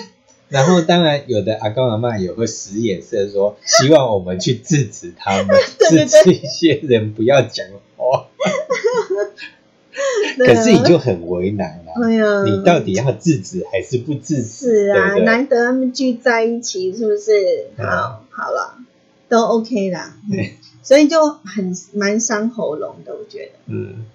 [0.52, 5.48] 然后当然有的阿公阿妈也会使眼色，说 希望我们去制止他们，
[5.90, 7.66] 制止一些人不要讲
[7.98, 8.28] 话。
[10.38, 14.44] 可是你就很为难了，哎呀，你到底要制止还是不制止？
[14.44, 17.68] 是啊，难得他们聚在一起，是不是？
[17.78, 18.76] 好，好了，
[19.28, 20.16] 都 OK 啦。
[20.84, 23.52] 所以就很蛮伤喉咙的，我觉得。
[23.68, 24.06] 嗯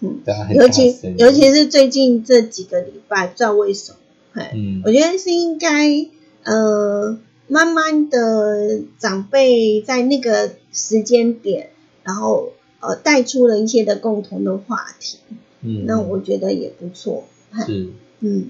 [0.00, 0.20] 嗯，
[0.54, 3.98] 尤其尤其是最近这几个礼拜，不知道为什么，
[4.34, 6.06] 嗯，我觉得是应该
[6.44, 7.18] 呃，
[7.48, 11.70] 慢慢的长辈在那个时间点，
[12.04, 12.52] 然后。
[12.84, 15.18] 呃，带出了一些的共同的话题，
[15.60, 17.22] 嗯，那我觉得也不错，
[17.64, 18.48] 是，嗯，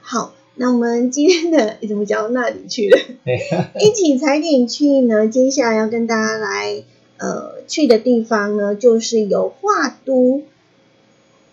[0.00, 2.96] 好，那我们今天的怎么讲到那里去了？
[3.82, 5.26] 一起踩点去呢？
[5.26, 6.84] 接下来要跟大家来
[7.16, 10.44] 呃去的地方呢，就是有画都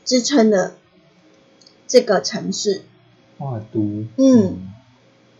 [0.06, 0.76] 之称的
[1.88, 2.84] 这个城市。
[3.44, 4.72] 画都，嗯，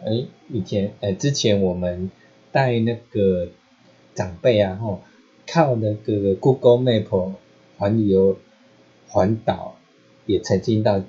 [0.04, 2.12] 哎，以前哎，之前我们
[2.52, 3.48] 带那个
[4.14, 5.00] 长辈啊，吼。
[5.46, 7.34] 靠那个 Google Map
[7.78, 8.38] 环游
[9.10, 9.76] 环岛，
[10.26, 11.02] 也曾经到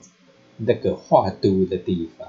[0.57, 2.29] 那个画都的地方。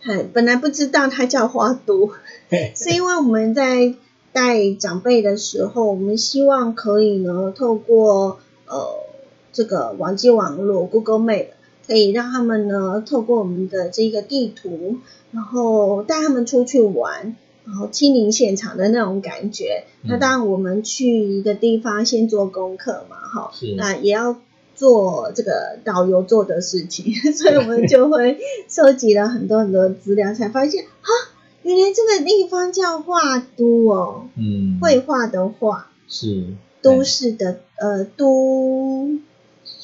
[0.00, 2.10] 嗨，本来不知道它叫花都，
[2.76, 3.94] 是因为我们在
[4.32, 9.02] 带长辈的时候，我们希望可以呢，透过呃
[9.50, 11.46] 这个网际网络 Google Map，
[11.90, 14.98] 可以让他们呢，透过我们的这个地图，
[15.32, 17.34] 然后带他们出去玩。
[17.66, 24.40] 然后亲临现场的那种感觉，那当然我们去一个地方先做功课嘛，哈，那也要
[24.74, 31.08] 做这个导游做的事情， 所以我们就会收集了很多很多资料，才发现啊，
[31.62, 36.46] 原来这个地方叫画都哦，嗯，绘画的画是。
[36.82, 39.18] 都市的呃都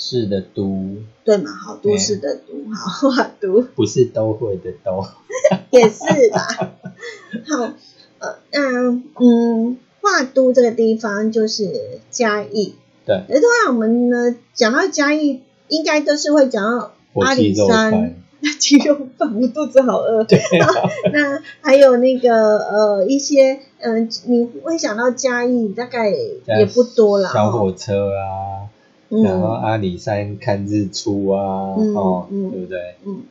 [0.06, 0.94] 市的都
[1.24, 5.04] 对嘛，好都市的都好画都不是都会的都
[5.70, 6.46] 也是吧。
[7.48, 7.72] 好，
[8.20, 12.76] 呃，那嗯，画都这个地方就是嘉义。
[13.04, 13.24] 对。
[13.28, 18.14] 那通常我们呢讲到嘉义，应该都是会讲到阿里山。
[18.60, 20.22] 鸡肉饭，我肚子好饿。
[20.22, 20.68] 对啊，
[21.12, 27.32] 那还有那个呃一些嗯、呃你会想到嘉义，大概也不多啦。
[27.32, 28.70] 小哦火车啊，
[29.08, 32.94] 然后嗯阿里山看日出啊，嗯哦，嗯对不对？
[33.04, 33.22] 嗯。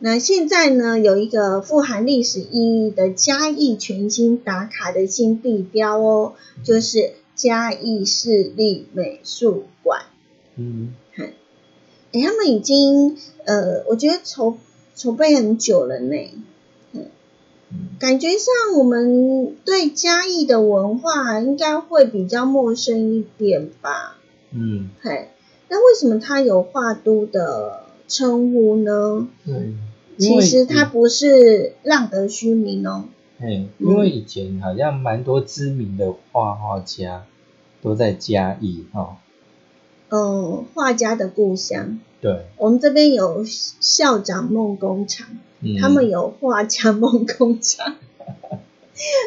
[0.00, 10.02] 那现在呢，有一个富含历史意义的嘉义全新打卡的新地标哦，就是嘉义市立美术馆。
[10.56, 10.92] 嗯，
[12.12, 14.58] 诶，他们已经呃，我觉得筹
[14.94, 16.16] 筹备很久了呢。
[16.92, 17.06] 嗯
[17.98, 24.16] 感觉上我们对嘉义的文化应该会比较陌生一点吧？
[24.54, 25.30] 嗯，嘿，
[25.68, 29.28] 那为什么它有画都的称呼呢？
[29.44, 29.74] 对，
[30.16, 33.06] 其实它不是浪得虚名哦。
[33.40, 37.26] 哎，因为以前好像蛮多知名的画画家
[37.82, 39.16] 都在嘉义哈，
[40.10, 45.26] 嗯，画家的故乡，对，我们这边有校长梦工厂，
[45.60, 47.96] 嗯他们有画家梦工厂。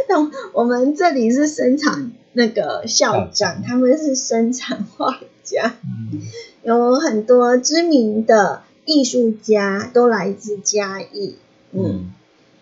[0.07, 6.21] 那我们这里是生产那个校校长，他们是生产画家，嗯。
[6.61, 11.37] 有很多知名的艺术家都来自嘉义。
[11.71, 12.13] 嗯，嗯。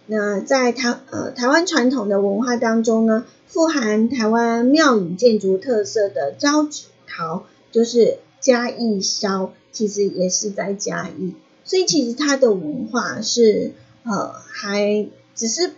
[0.08, 11.34] 那在台呃台湾传统的文化当中呢，富含台湾庙宇建筑特色的招纸陶，就是嘉义烧，其实也是在嘉义，
[11.66, 13.74] 所以其实它的文化是
[14.04, 15.72] 呃还只是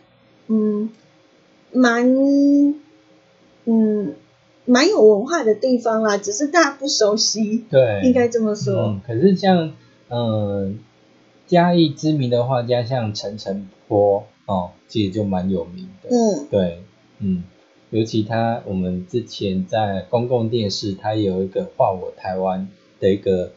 [0.45, 0.91] 嗯
[1.71, 2.75] 蛮
[3.69, 4.15] 嗯
[4.65, 8.73] 蛮有文化的地方啦，只是大家不熟悉，对，应该这么说。
[8.87, 9.73] 嗯，可是像
[10.09, 10.79] 嗯
[11.45, 16.09] 嘉义知名的画家，像陈澄波哦，其实就蛮有名的。
[16.09, 16.81] 嗯对，
[17.19, 17.43] 嗯，
[17.89, 22.67] 尤其他我们之前在公共电视，他有一个画我台湾
[22.99, 23.53] 的一个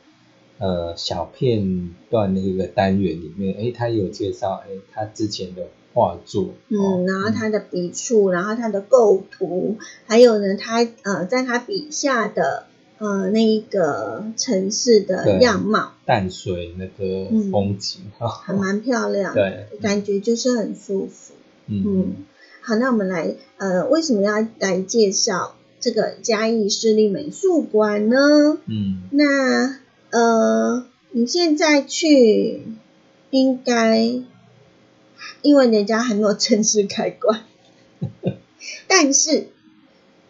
[0.58, 9.76] 呃小片段的一个单元里面，诶，他有介绍诶他之前的画作，哦嗯，然后他的笔触，然后他的构图，
[10.07, 12.66] 还有呢，他呃，在他笔下的
[12.99, 17.51] 呃那一个城市的对样貌，淡水那个嗯。
[17.51, 21.34] 风景哈，还蛮漂亮，对，感觉就是很舒服。
[21.66, 21.82] 嗯。
[21.86, 22.14] 嗯，
[22.62, 28.59] 好，那我们来呃，为什么要来介绍这个嘉义市立美术馆呢？
[28.66, 29.03] 嗯。
[29.11, 29.78] 那
[30.11, 32.62] 呃，你现在去
[33.30, 34.22] 应该，
[35.42, 37.44] 因为人家还没有正式开馆，
[38.88, 39.48] 但是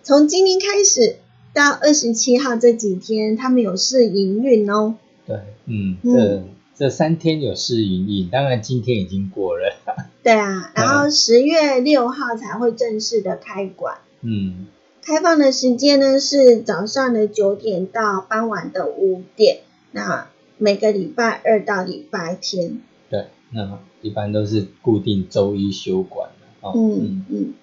[0.02, 1.16] 从今天开始
[1.52, 4.96] 到二十七号这几天，他们有试营运哦。
[5.26, 5.36] 对，
[5.66, 6.44] 嗯，嗯这
[6.86, 9.76] 这三天有试营运，当然今天已经过了，
[10.22, 13.98] 对啊，然后十月六号才会正式的开馆。
[14.22, 14.66] 嗯
[15.02, 19.60] 开放的时间呢是早上的九点到傍晚的五点，
[19.92, 20.28] 那
[20.58, 22.82] 每个礼拜二到礼拜天。
[23.08, 27.54] 对，那一般都是固定周一休馆的哦，嗯嗯。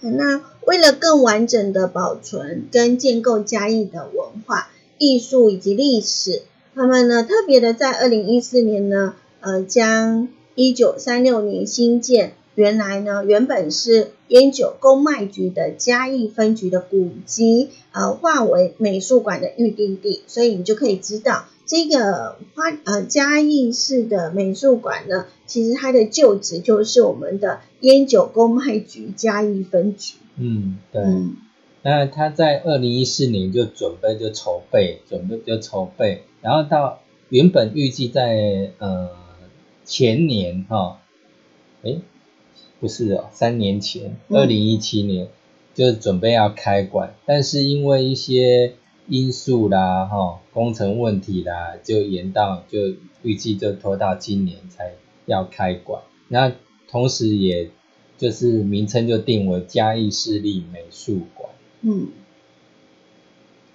[0.00, 6.42] 那为了更完整的保存跟建构嘉义的文化、艺术以及历史，
[6.74, 30.14] 他们呢特别的在二零一四年呢，呃，将一九三六年新建，原来呢原本是烟酒公卖局的嘉义分局的古迹，呃，划为美术馆的预定地，所以你就可以知道这个花呃嘉义市的美术馆呢，其实它的旧址就是我们的烟酒公卖局嘉义分局。
[30.36, 31.02] 嗯，对。
[31.02, 31.36] 嗯
[31.80, 39.10] 那他在二零一四年就准备就筹备，准备就筹备，然后到原本预计在呃
[39.84, 41.00] 前年哈，
[41.82, 42.00] 诶，
[42.80, 45.28] 不是哦，三年前，嗯二零一七年
[45.72, 48.74] 就准备要开馆，但是因为一些
[49.08, 52.78] 因素啦哈，工程问题啦，就延到就
[53.22, 54.92] 预计就拖到今年才
[55.24, 56.52] 要开馆，那
[56.88, 57.70] 同时也
[58.18, 61.50] 就是名称就定为嘉义市立美术馆。
[61.80, 62.08] 嗯，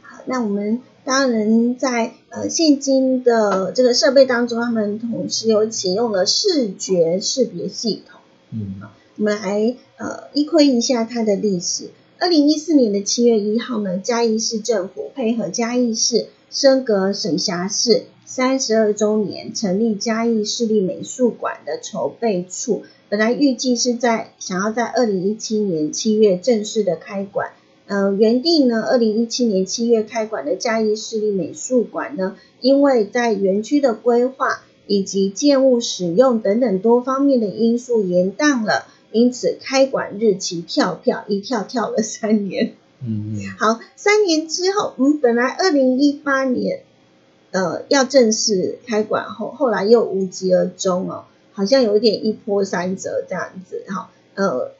[0.01, 8.19] 好，那我们当然在呃现今的这个设备当中，他们同时有启用了视觉识别系统。
[8.51, 8.81] 嗯
[9.17, 11.89] 我们来呃一窥一下它的历史。
[12.23, 22.83] 二零一四年的七月一号呢，嘉义市政府配合嘉义市升格省辖市三十二周年，成立嘉义市立美术馆的筹备处。
[23.09, 27.51] 本来预计是在想要在二零一七年七月正式的开馆。
[27.87, 42.73] 呃，原定呢，二零一七年七月开馆的嘉义市立美术馆呢，因为在园区的规划以及建物使用等等多方面的因素延宕了，因此开馆日期跳票一跳跳了三年。
[43.05, 46.83] 嗯嗯好，三年之后，嗯，本来二零一八年
[47.51, 54.71] 呃要正式开馆后，后来又无疾而终哦，好像有一点一波三折这样子哈，呃，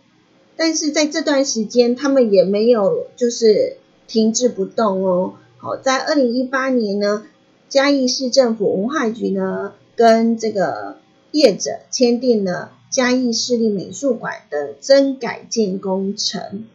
[0.56, 3.76] 但是在这段时间，他们也没有就是
[4.08, 5.34] 停滞不动哦。
[5.58, 7.26] 好，在二零一八年呢，
[7.68, 10.98] 嘉义市政府文化局呢跟这个
[11.34, 16.66] 业者签订了嘉义市立美术馆的增改建工程，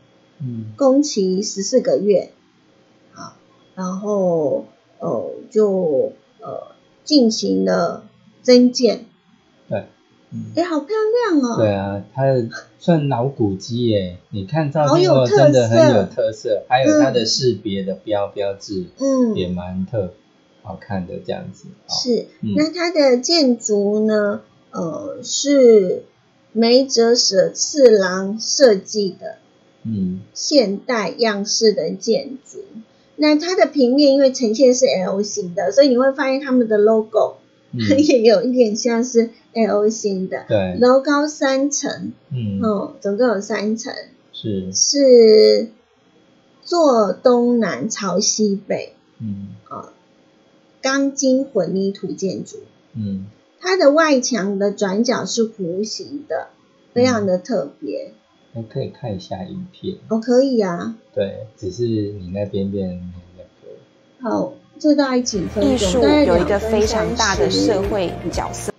[0.41, 0.73] 嗯。
[0.77, 2.33] 工期十四个月，
[3.15, 3.39] 啊，
[3.77, 4.67] 然后
[4.99, 6.73] 呃就呃
[7.05, 8.05] 进行了
[8.43, 9.05] 增建，
[9.69, 9.85] 对，
[10.33, 10.47] 嗯。
[10.57, 10.89] 哎，好漂
[11.31, 11.57] 亮哦！
[11.57, 12.25] 对啊，它
[12.81, 17.27] 算老古迹耶，你看照片真的很有特色，还有它的嗯。
[17.27, 20.13] 识别的标标志嗯，也蛮特
[20.69, 21.69] 好看的这样子。
[21.87, 22.27] 哦是。
[22.43, 26.05] 嗯那它的建筑呢，呃，是
[26.53, 29.39] 梅泽舍次郎设计的
[29.85, 32.59] 嗯现代样式的建筑。
[33.17, 37.39] 那它的平面因为呈现是 L 型的，所以你会发现他们的 logo
[37.73, 40.45] 嗯， 也有一点像是 L 型的。
[40.49, 43.93] 对，楼高三层，嗯哦，总共有三层，
[44.33, 45.69] 是，是
[46.63, 49.93] 坐东南朝西北，嗯啊，
[50.81, 52.59] 钢筋混凝土建筑。
[52.95, 53.27] 嗯
[53.61, 56.49] 它的外墙的转角是弧形的，
[56.95, 58.13] 非常的特别。
[58.55, 59.97] 还可以看一下影片。
[60.09, 60.97] 哦，可以啊。
[61.13, 64.31] 对，只是你那边变没那个。
[64.31, 65.75] 好，这大概几分钟？
[65.75, 68.73] 艺术大概有一个非常大的社会角色。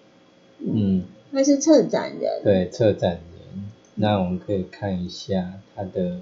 [0.60, 6.22] 嗯，他是策展人，对，策展人，那我们可以看一下他的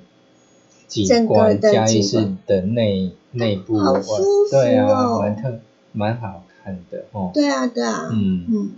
[0.87, 5.19] 景观，的嘉义市的内内部，哇好舒服对啊，哦。
[5.19, 5.59] 蛮特，
[5.91, 7.31] 蛮好看的哦。
[7.33, 8.45] 对啊，对啊，嗯。
[8.49, 8.71] 嗯，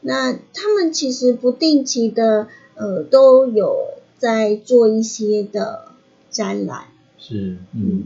[0.00, 3.76] 那他们其实不定期的，呃，都有
[4.18, 5.88] 在做一些的
[6.30, 6.84] 展览，
[7.18, 7.82] 是，嗯。
[7.82, 8.04] 嗯，，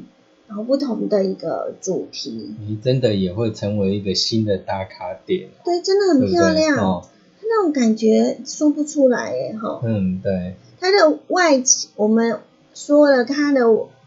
[0.48, 6.30] 然后不同的一个主题，你真的也会成为一个新的打卡点，对，真的很？
[6.30, 7.04] 漂亮，哦，
[7.42, 9.80] 那种感觉说不出来哎，哈。
[9.84, 11.62] 嗯，对，它的外，
[11.96, 12.40] 我们
[12.74, 13.62] 说了，它的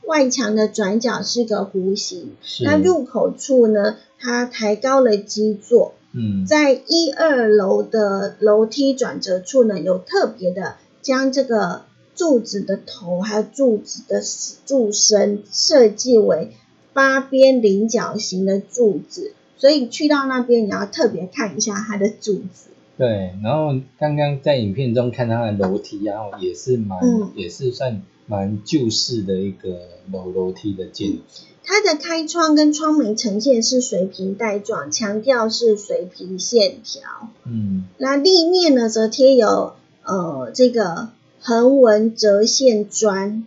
[0.06, 11.84] 外墙的转角是个弧形，那入口处呢，它抬高了基座，嗯，在一二楼的楼梯转折处呢，有特别的将这个
[12.16, 14.22] 柱子的头还有柱子的
[14.66, 16.52] 柱身设计为
[16.94, 22.70] 八边菱角形的柱子，所以去到那边你要特别看一下它的柱子。
[22.98, 27.32] 对，然后刚刚在影片中看它的楼梯，然后也是蛮，嗯。
[27.36, 31.18] 也是算蛮旧式的一个楼楼梯的建筑，
[31.64, 37.30] 它的开窗跟窗门呈现是水平带状，强调是水平线条。
[37.46, 39.74] 嗯那立面呢，则贴有
[40.04, 41.10] 呃这个
[41.40, 43.46] 横纹折线砖。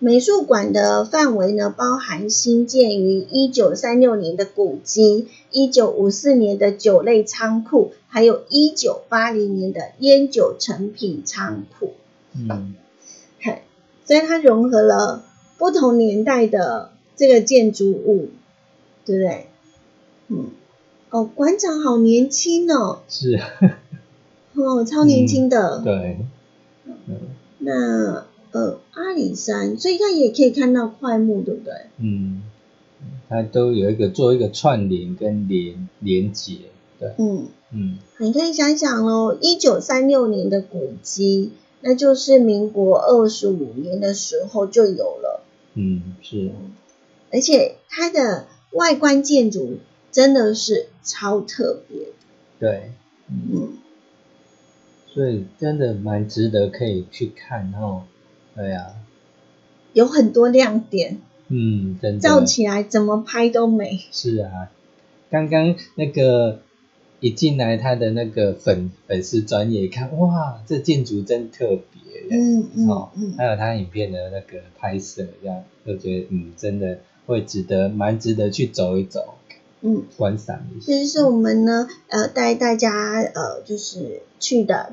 [0.00, 11.92] 美术馆的范围呢，包含新建于一九三六年的古迹、一九五四年的酒类仓库，还有一九八零年的烟酒成品仓库。
[12.36, 12.83] 嗯，嘿，
[14.04, 15.24] 所以它融合了
[15.58, 18.28] 不同年代的这个建筑物，
[19.04, 19.46] 对不对？
[20.28, 20.50] 嗯，
[21.10, 23.38] 哦，馆长好年轻哦，是，
[24.54, 25.80] 哦，超年轻的。
[25.82, 26.18] 对，
[26.86, 27.16] 嗯
[27.58, 31.72] 那呃，阿里山，所以它也可以看到快木，对不对？
[31.98, 32.42] 嗯，
[33.28, 36.56] 它都有一个做一个串联跟连连接，
[36.98, 37.98] 对，嗯，嗯。
[38.18, 41.50] 你可以想想哦，一九三六年的古迹，
[41.86, 46.50] 那就是民国二十五年的时候就有了，嗯是，
[47.30, 49.76] 而且它的外观建筑
[50.10, 52.06] 真的是超特别。
[52.06, 52.12] 的。
[52.58, 52.92] 对，
[55.12, 58.04] 所以真的蛮值得可以去看哦，
[58.56, 58.94] 对啊，
[59.92, 64.00] 有很多亮点，嗯，真的，照起来怎么拍都美。
[64.10, 64.70] 是啊，
[65.30, 66.62] 刚刚那个
[67.20, 79.34] 一进来，他的那个粉粉丝专业一看，哇，这建筑真特别，嗯嗯哦嗯，还有他影片的那个拍摄，这样就觉得嗯，真的会值得，蛮值得去走一走，
[79.80, 80.86] 嗯，观赏一下。
[80.86, 84.92] 这就是我们呢，呃，带大家呃，就是去的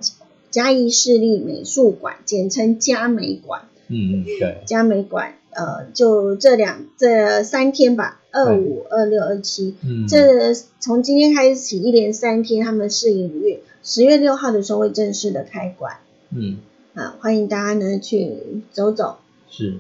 [0.50, 3.64] 嘉义市立美术馆，简称嘉美馆。
[3.88, 15.98] 嗯嗯，对，嘉美馆，呃，就这两这三天吧，二五、二六、二七，嗯，这从今天开始起一连三天，他们试营运，十月六号的时候会正式的开馆
[16.30, 16.58] 嗯。
[16.94, 19.18] 啊，欢迎大家呢去走走。
[19.50, 19.78] 是，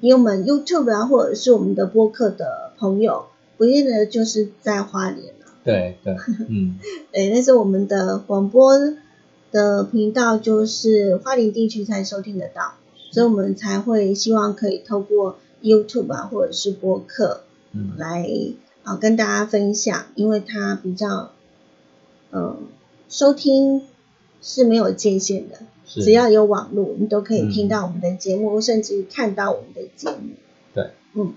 [0.00, 3.26] 以我们 YouTube 啊，或者是我们的播客的朋友，
[3.56, 6.14] 不见得就是在花莲啊，对对，
[6.48, 6.78] 嗯。
[7.12, 8.72] 对，但是我们的广播
[9.52, 12.74] 的频道就是花莲地区才收听得到，
[13.14, 17.92] 所以我们才会希望可以透过 YouTube 啊，或者是播客嗯。
[17.96, 18.28] 来
[18.82, 21.30] 啊跟大家分享，因为它比较，
[22.32, 22.56] 呃，
[23.08, 23.82] 收听
[24.42, 27.50] 是没有界限的，只要有网络，你都可以嗯。
[27.50, 30.30] 听到我们的节目，甚至看到我们的节目。
[30.74, 31.34] 对，嗯，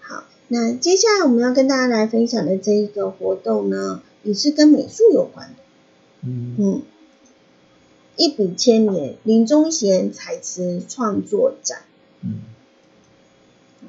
[0.00, 5.62] 好，那接下来我们要跟大家来分享的这一个活动呢，也是跟美术有关的。
[6.28, 6.56] 嗯。
[6.58, 6.82] 嗯，
[8.16, 11.82] 一笔千年林宗贤彩瓷创作展。
[12.22, 12.40] 嗯，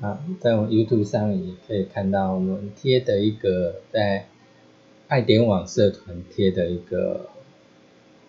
[0.01, 4.27] 好，在我们 YouTube 上也可以看到我们贴的一个在
[5.07, 7.29] 爱点网社团贴的一个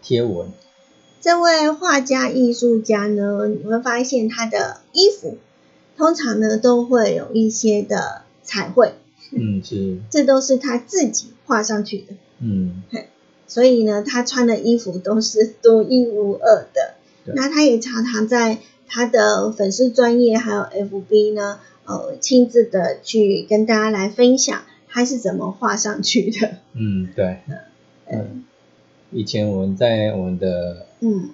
[0.00, 0.48] 贴文，
[1.20, 5.36] 这位画家艺术家呢，你会发现他的衣服
[5.96, 8.94] 通常呢都会有一些的彩绘，
[9.32, 12.14] 嗯，是，这都是他自己画上去的。
[12.38, 12.84] 嗯
[13.48, 16.94] 所以呢，他穿的衣服都是独一无二的。
[17.24, 17.34] 对。
[17.34, 26.58] 那他也常常在他的粉丝专业还有 FB 呢，呃，亲自的去跟大家来分享他是怎么画上去的。
[26.74, 27.38] 嗯，对，
[28.10, 28.44] 嗯，
[29.10, 31.30] 以前我们在我们的嗯。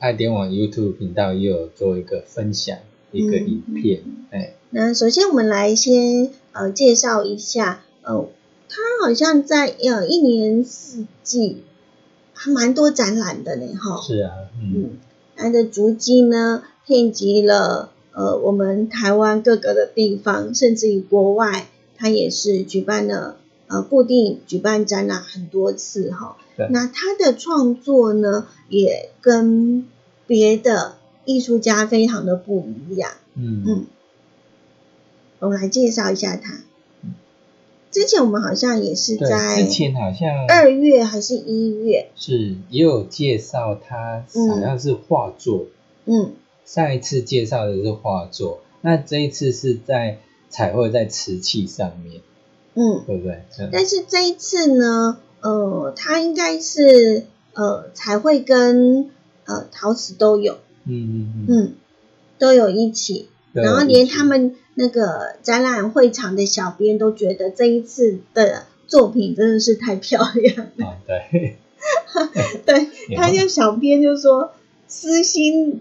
[0.00, 2.78] 爱点网 YouTube 频道也有做一个分享
[3.10, 3.48] 一个嗯。
[3.48, 4.00] 影片，
[4.30, 8.28] 哎，那首先我们来先呃介绍一下，呃，
[8.68, 11.62] 他好像在呃一年四季
[12.34, 14.00] 还蛮多展览的呢，哈。
[14.02, 14.90] 是啊，嗯嗯，
[15.36, 21.66] 它的足迹呢，遍及了呃我们台湾各个的地方，甚至于国外，
[21.96, 26.68] 它也是举办了呃固定举办展览很多次哈对。
[26.70, 29.86] 那他的创作呢，也跟
[30.26, 33.12] 别的艺术家非常的不一样。
[33.34, 33.86] 嗯嗯，
[35.38, 36.60] 我们来介绍一下他。
[37.90, 45.66] 之前我们好像也是，在之前好像二月还是一月，是也有介绍他嗯好像是画作，
[46.04, 46.32] 嗯，
[46.66, 50.18] 上一次介绍的是画作，那这一次是在
[50.50, 52.20] 彩绘在瓷器上面，
[52.74, 53.42] 嗯，对不对？
[53.58, 53.70] 嗯。
[53.72, 57.24] 但是这一次呢，呃，他应该是
[57.54, 59.10] 呃彩绘跟
[59.44, 61.72] 呃陶瓷都有，嗯嗯嗯，嗯，
[62.38, 70.86] 都有一起，然后连他们那个展览会场的小编都觉得这一次的作品真的是太漂亮了。
[70.86, 71.56] 啊对，
[72.64, 72.86] 对，
[73.18, 74.52] 他就小编就说，
[74.86, 75.80] 私心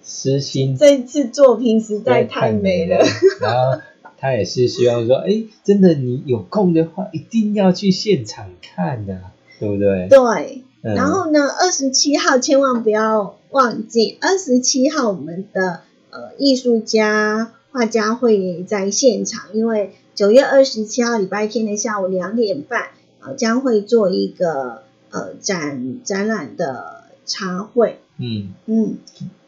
[0.00, 3.04] 私心这一次作品实在太美了。
[3.40, 3.82] 然后
[4.16, 9.18] 他也是希望说，哎，真的你有空的话，一定要去现场看呐、
[9.58, 10.06] 对不对？
[10.08, 15.80] 对，嗯然后呢，二十七号千万不要忘记，二十七号我们的
[16.10, 22.88] 呃艺术家画家会在现场，因为九月二十七号礼拜天的下午两点半，
[23.20, 28.52] 呃将会做一个呃展展览的茶会，嗯。
[28.66, 28.98] 嗯，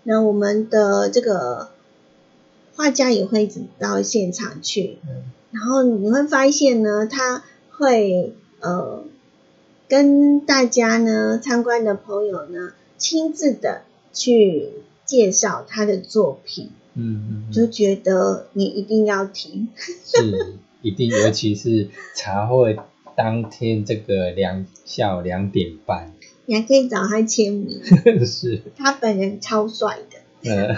[0.05, 1.71] 那我们的这个
[2.77, 3.51] 画家也会
[3.81, 5.25] 到现场去，嗯。
[5.51, 9.03] 然后你会发现呢，他会呃
[9.89, 14.69] 跟大家呢参观的朋友呢亲自的去
[15.05, 16.71] 介绍他的作品，
[17.01, 19.69] 嗯嗯，就觉得你一定要听。
[19.77, 22.79] 是一定，尤其是茶会
[23.17, 26.13] 当天这个两下午两点半，
[26.47, 27.81] 你还可以找他签名，
[28.27, 30.51] 是他本人超帅的。
[30.51, 30.75] 呃，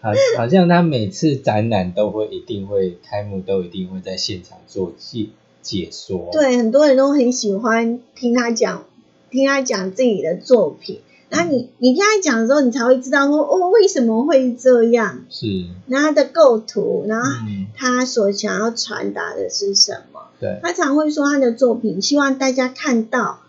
[0.00, 5.28] 好，好像他每次展览都会一定会开幕都一定会在现场做解
[5.62, 8.84] 解说，，对，很多人都很喜欢听他讲，
[9.30, 11.00] 听他讲自己的作品。
[11.30, 15.46] 然后你你听他讲的时候，你才会知道说哦为什么会这样，是，
[15.86, 20.20] 然后他的构图，然后嗯，他所想要传达的是什么。
[20.40, 23.40] 对，他常会说他的作品，希望大家看到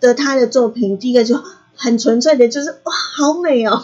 [0.00, 1.38] 的他的作品，第一个就
[1.74, 3.82] 很纯粹的，就是哇，好美哦，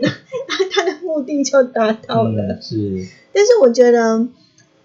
[0.00, 0.08] 那
[0.48, 2.42] 那他的目的就达到了。
[2.42, 4.26] 嗯，是，但是我觉得，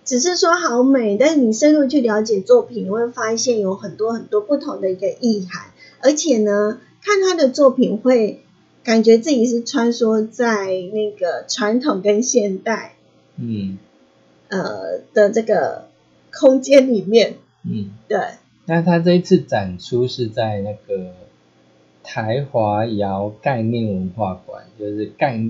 [0.06, 5.72] 只是说好美，但是你深入去了解作品，你会发现有很多很多不同的一个意涵，
[6.02, 8.42] 而且呢，看他的作品会
[8.84, 12.96] 感觉自己是穿梭在那个传统跟现代
[13.38, 13.78] 嗯
[14.50, 15.88] 呃的这个
[16.32, 17.92] 空间里面，嗯。
[18.08, 18.20] 对。
[18.66, 21.14] 那他这一次展出是在那个
[22.04, 25.42] 台华窑概念文化馆，就是概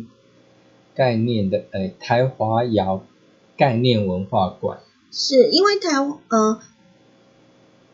[0.96, 3.04] 概念的呃台华窑
[3.58, 4.80] 概念文化馆。
[5.12, 5.98] 是因为台
[6.30, 6.62] 呃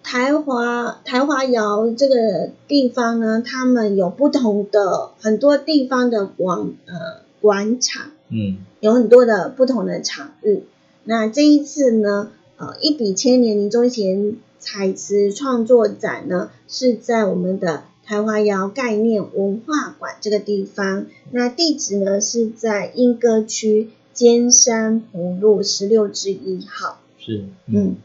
[0.10, 10.64] 台华台华窑这个地方呢，他们有不同的很多地方的广呃广场，嗯有很多的不同的场域。
[11.04, 21.08] 那这一次呢，呃，一笔千年林宗贤彩瓷创作展呢，是在我们的台华窑概念文化馆这个地方。
[21.32, 27.00] 那地址呢是在莺歌区尖山湖路十六至一号。
[27.20, 27.98] 是嗯，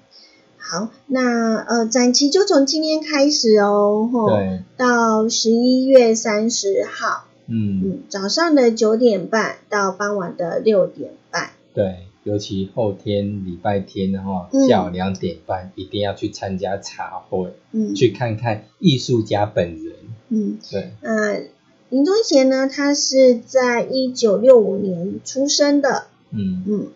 [0.64, 19.96] 好，那呃展期就从今天开始哦，吼，对，到十一月三十号，嗯，嗯，早上的九点半到傍晚的六点半，对，尤其后天礼拜天的话，嗯下午两点半一定要去参加茶会，嗯，去看看艺术家本人。
[20.28, 21.40] 嗯，对，那
[21.90, 26.64] 林宗贤呢，他是在一九六五年出生的，嗯。
[26.66, 26.86] 嗯，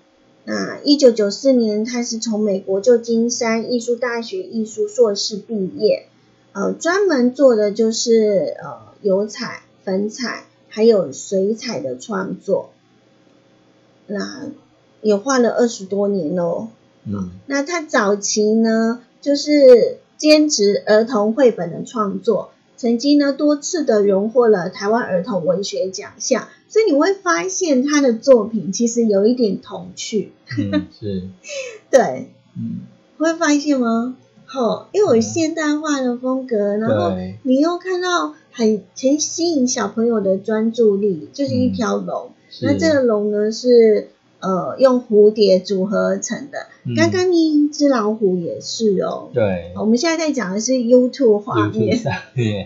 [0.48, 6.06] 那一九九四年他是从美国旧金山艺术大学艺术硕士毕业，
[6.52, 12.70] 呃，专门做的就是呃油彩、粉彩还有水彩的创作，
[14.06, 14.52] 那
[15.02, 16.68] 也画了二十多年喽。
[17.04, 31.28] 嗯那他早期呢，就是兼职儿童绘本的创作，曾经呢多次的荣获了台湾儿童文学奖项，所以你会发现他的作品其实有一点童趣，嗯是，
[31.90, 32.80] 对，嗯
[33.18, 34.16] 会发现吗？
[34.48, 42.30] 好、又有现代化的风格，然后，你又看到很很吸引小朋友的专注力，就是一条龙。
[42.62, 42.78] 那是。
[42.78, 46.94] 这个龙呢是呃用蝴蝶组合而成的，嗯。
[46.94, 49.30] 刚刚那一只老虎也是哦。
[49.34, 49.72] 对。
[49.76, 51.98] 我们现在在讲的是 YouTube 画面。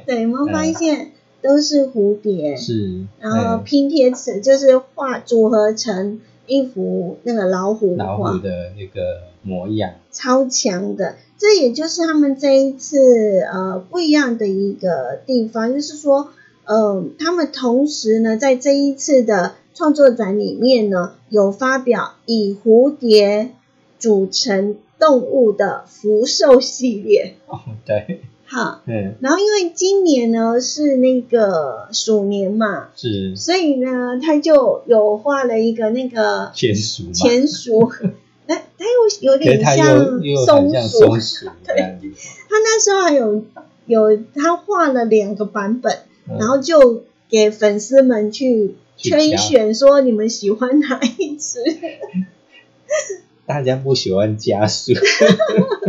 [0.07, 1.13] 对，有没有发现
[1.43, 9.95] 都是蝴蝶，是，然后哎拼贴成就是画组合成一幅那个老虎画老虎，的那个模样。
[10.11, 11.17] 超强的。
[11.39, 16.29] 这也就是他们这一次呃不一样的一个地方，就是说，
[16.67, 23.53] 呃，他们同时呢在这一次的创作展里面呢，有发表以蝴蝶
[23.99, 27.37] 组成动物的福寿系列。
[27.47, 28.21] 哦，对，
[28.53, 33.37] 好，嗯然后因为今年呢是那个鼠年嘛，是。
[33.37, 37.93] 所以呢他就有画了一个那个田鼠嘛，田鼠，
[38.49, 41.47] 那它又有点像松鼠，松鼠。
[41.65, 42.11] 这样子。
[42.49, 43.45] 他那时候还有
[43.87, 45.99] 有他画了两个版本，
[46.29, 46.37] 嗯。
[46.39, 51.61] 然后就给粉丝们去去圈选，说你们喜欢哪一只？
[53.47, 54.99] 大家不喜欢家属，呃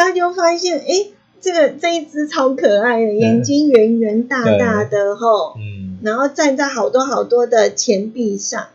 [0.00, 8.68] 他就发现，诶，这个这一只超可爱的，眼睛圆圆大大的吼，嗯然后站在好多好多的钱币上。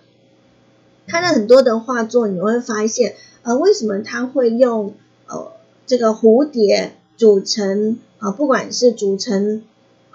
[1.07, 4.93] 他的很多的画作，你会发现，呃，为什么他会用
[5.27, 5.51] 呃
[5.85, 9.63] 这个蝴蝶组成呃，不管是组成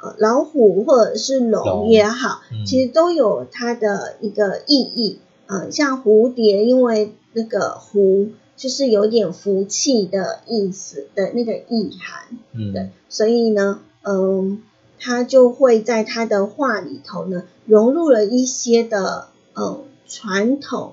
[0.02, 5.18] 呃老虎或者是龙龙也好，嗯其实都有它的一个意义。
[5.46, 8.28] 呃，像蝴蝶，因为那个蝴
[8.60, 14.62] 就是有点福气的意思的那个意涵，对嗯，所以呢，嗯，
[14.98, 20.92] 他就会在他的画里头呢，融入了一些的嗯传统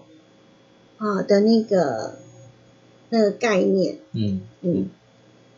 [0.95, 2.19] 啊的那个
[3.09, 4.39] 那个概念，嗯。
[4.61, 4.89] 嗯，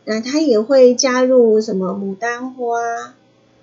[0.03, 3.13] 那他也会加入什么牡丹花，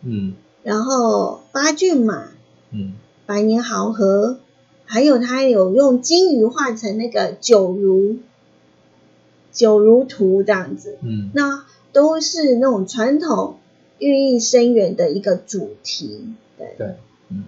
[0.02, 0.34] 嗯。
[0.62, 2.28] 然后八骏马、
[2.70, 2.94] 嗯。
[3.26, 4.38] 百年好合，
[4.84, 8.18] 还有他有用金鱼画成那个九如
[9.56, 11.30] 九如图这样子，嗯。
[11.34, 13.56] 那都是那种传统
[13.98, 16.94] 寓意深远的一个主题，对，对，
[17.30, 17.44] 嗯。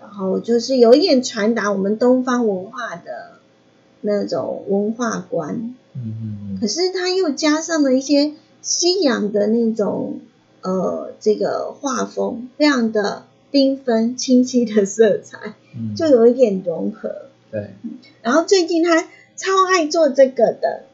[0.00, 3.38] 然后就是有一点传达我们东方文化的
[4.00, 10.20] 那种文化观，嗯嗯可是它又加上了一些西洋的那种
[10.62, 17.26] 呃这个画风，非常的缤纷清晰的色彩，嗯，就有一点融合。
[17.50, 17.74] 对，
[18.22, 19.02] 然后最近他
[19.36, 20.84] 超爱做这个的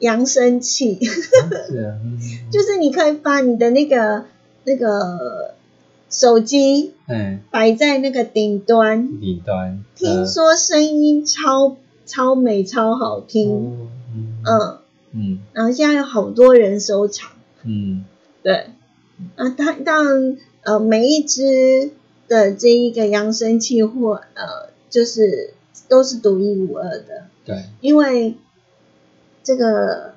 [0.00, 2.18] 扬声器，是啊，嗯。
[2.50, 4.24] 就是你可以把你的那个
[4.64, 5.54] 那个
[6.10, 14.44] 手机嗯，摆在那个顶端，顶端，听说声音超超美、超好听，嗯嗯。
[14.44, 14.78] 嗯，
[15.12, 15.38] 嗯。
[15.52, 17.30] 然后现在有好多人收藏，
[17.64, 18.04] 嗯。
[18.42, 18.66] 对，
[19.36, 21.90] 啊，当当呃每一只
[22.26, 25.52] 的这一个扬声器或呃就是
[25.88, 28.34] 都是独一无二的，对，因为
[29.50, 30.12] 这个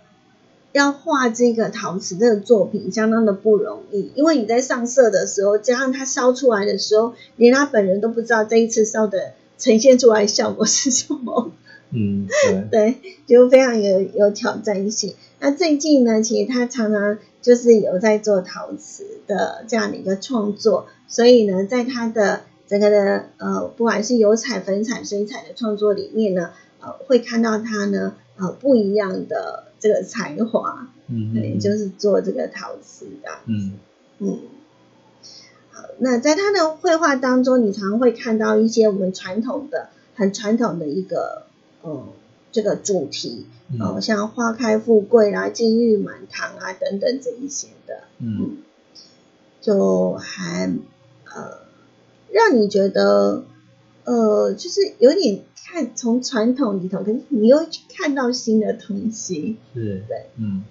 [0.73, 11.51] 要画这个陶瓷这个作品相当的不容易，因为你在上色的时候，加上它烧出来的时候，连他本人都不知道这一次烧的呈现出来效果是什么，
[11.91, 12.27] 嗯
[12.69, 12.69] 对，
[13.01, 15.15] 对，就非常有有挑战性。
[15.39, 33.73] 那最近呢，其实他常常就是有在做陶瓷的这样的一个创作，所以呢，在他的整个的呃，不管是油彩、粉彩、水彩的创作里面呢，呃，会看到他呢呃不一样的这个才华，嗯对，嗯就是做这个陶瓷的，嗯
[34.19, 34.39] 嗯。
[35.71, 41.43] 好，那在他的绘画当中，你常常会看到一些我们传统的、很传统的一个，
[41.84, 42.07] 嗯，
[42.51, 48.57] 这个主题，嗯呃，像花开富贵啦、金玉满堂啊等等这一些的，嗯
[49.61, 50.71] 就还
[51.25, 51.57] 呃
[52.31, 53.43] 让你觉得
[54.03, 60.64] 呃就是有点看从传统里头，可是你又看到新的东西，是，对，嗯。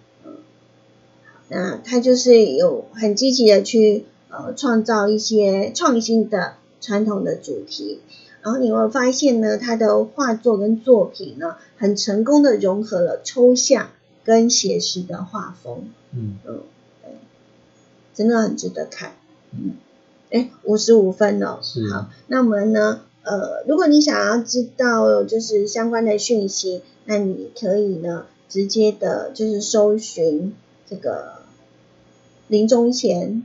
[1.49, 8.01] 那他就是有很积极的去呃创造一些创新的传统的主题，
[8.40, 13.90] 然后你会发现呢，他的画作跟作品呢，很成功的融合了抽象
[14.24, 16.38] 跟写实的画风，嗯。
[16.47, 16.61] 嗯，
[17.03, 17.11] 对，
[18.14, 19.12] 真的很值得看，
[19.51, 19.74] 嗯，
[20.30, 21.86] 哎，五十五分哦，是。
[21.90, 30.54] 好，那我们呢，呃，如果你想要知道就是相关的讯息，那你可以呢直接的就是搜寻
[30.88, 31.42] 这个
[32.48, 33.44] 临终前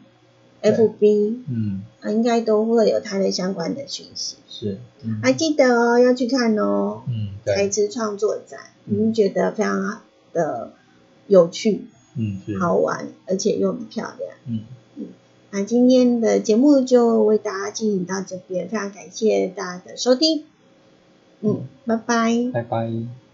[0.61, 1.82] FB 嗯。
[2.01, 4.36] 啊，应该都会有他的相关的讯息。
[4.47, 5.19] 是，嗯。
[5.21, 10.01] 还记得哦，要去看哦，嗯对，才子创作展，嗯你们觉得非常
[10.34, 10.71] 的
[11.28, 14.32] 有趣、嗯，好玩，而且又很漂亮。
[14.45, 14.61] 嗯
[15.52, 20.43] 那今天的节目就为大家进行到这边，非常感谢大家的收听，
[21.41, 22.52] 嗯，拜拜。
[22.54, 23.26] 拜拜。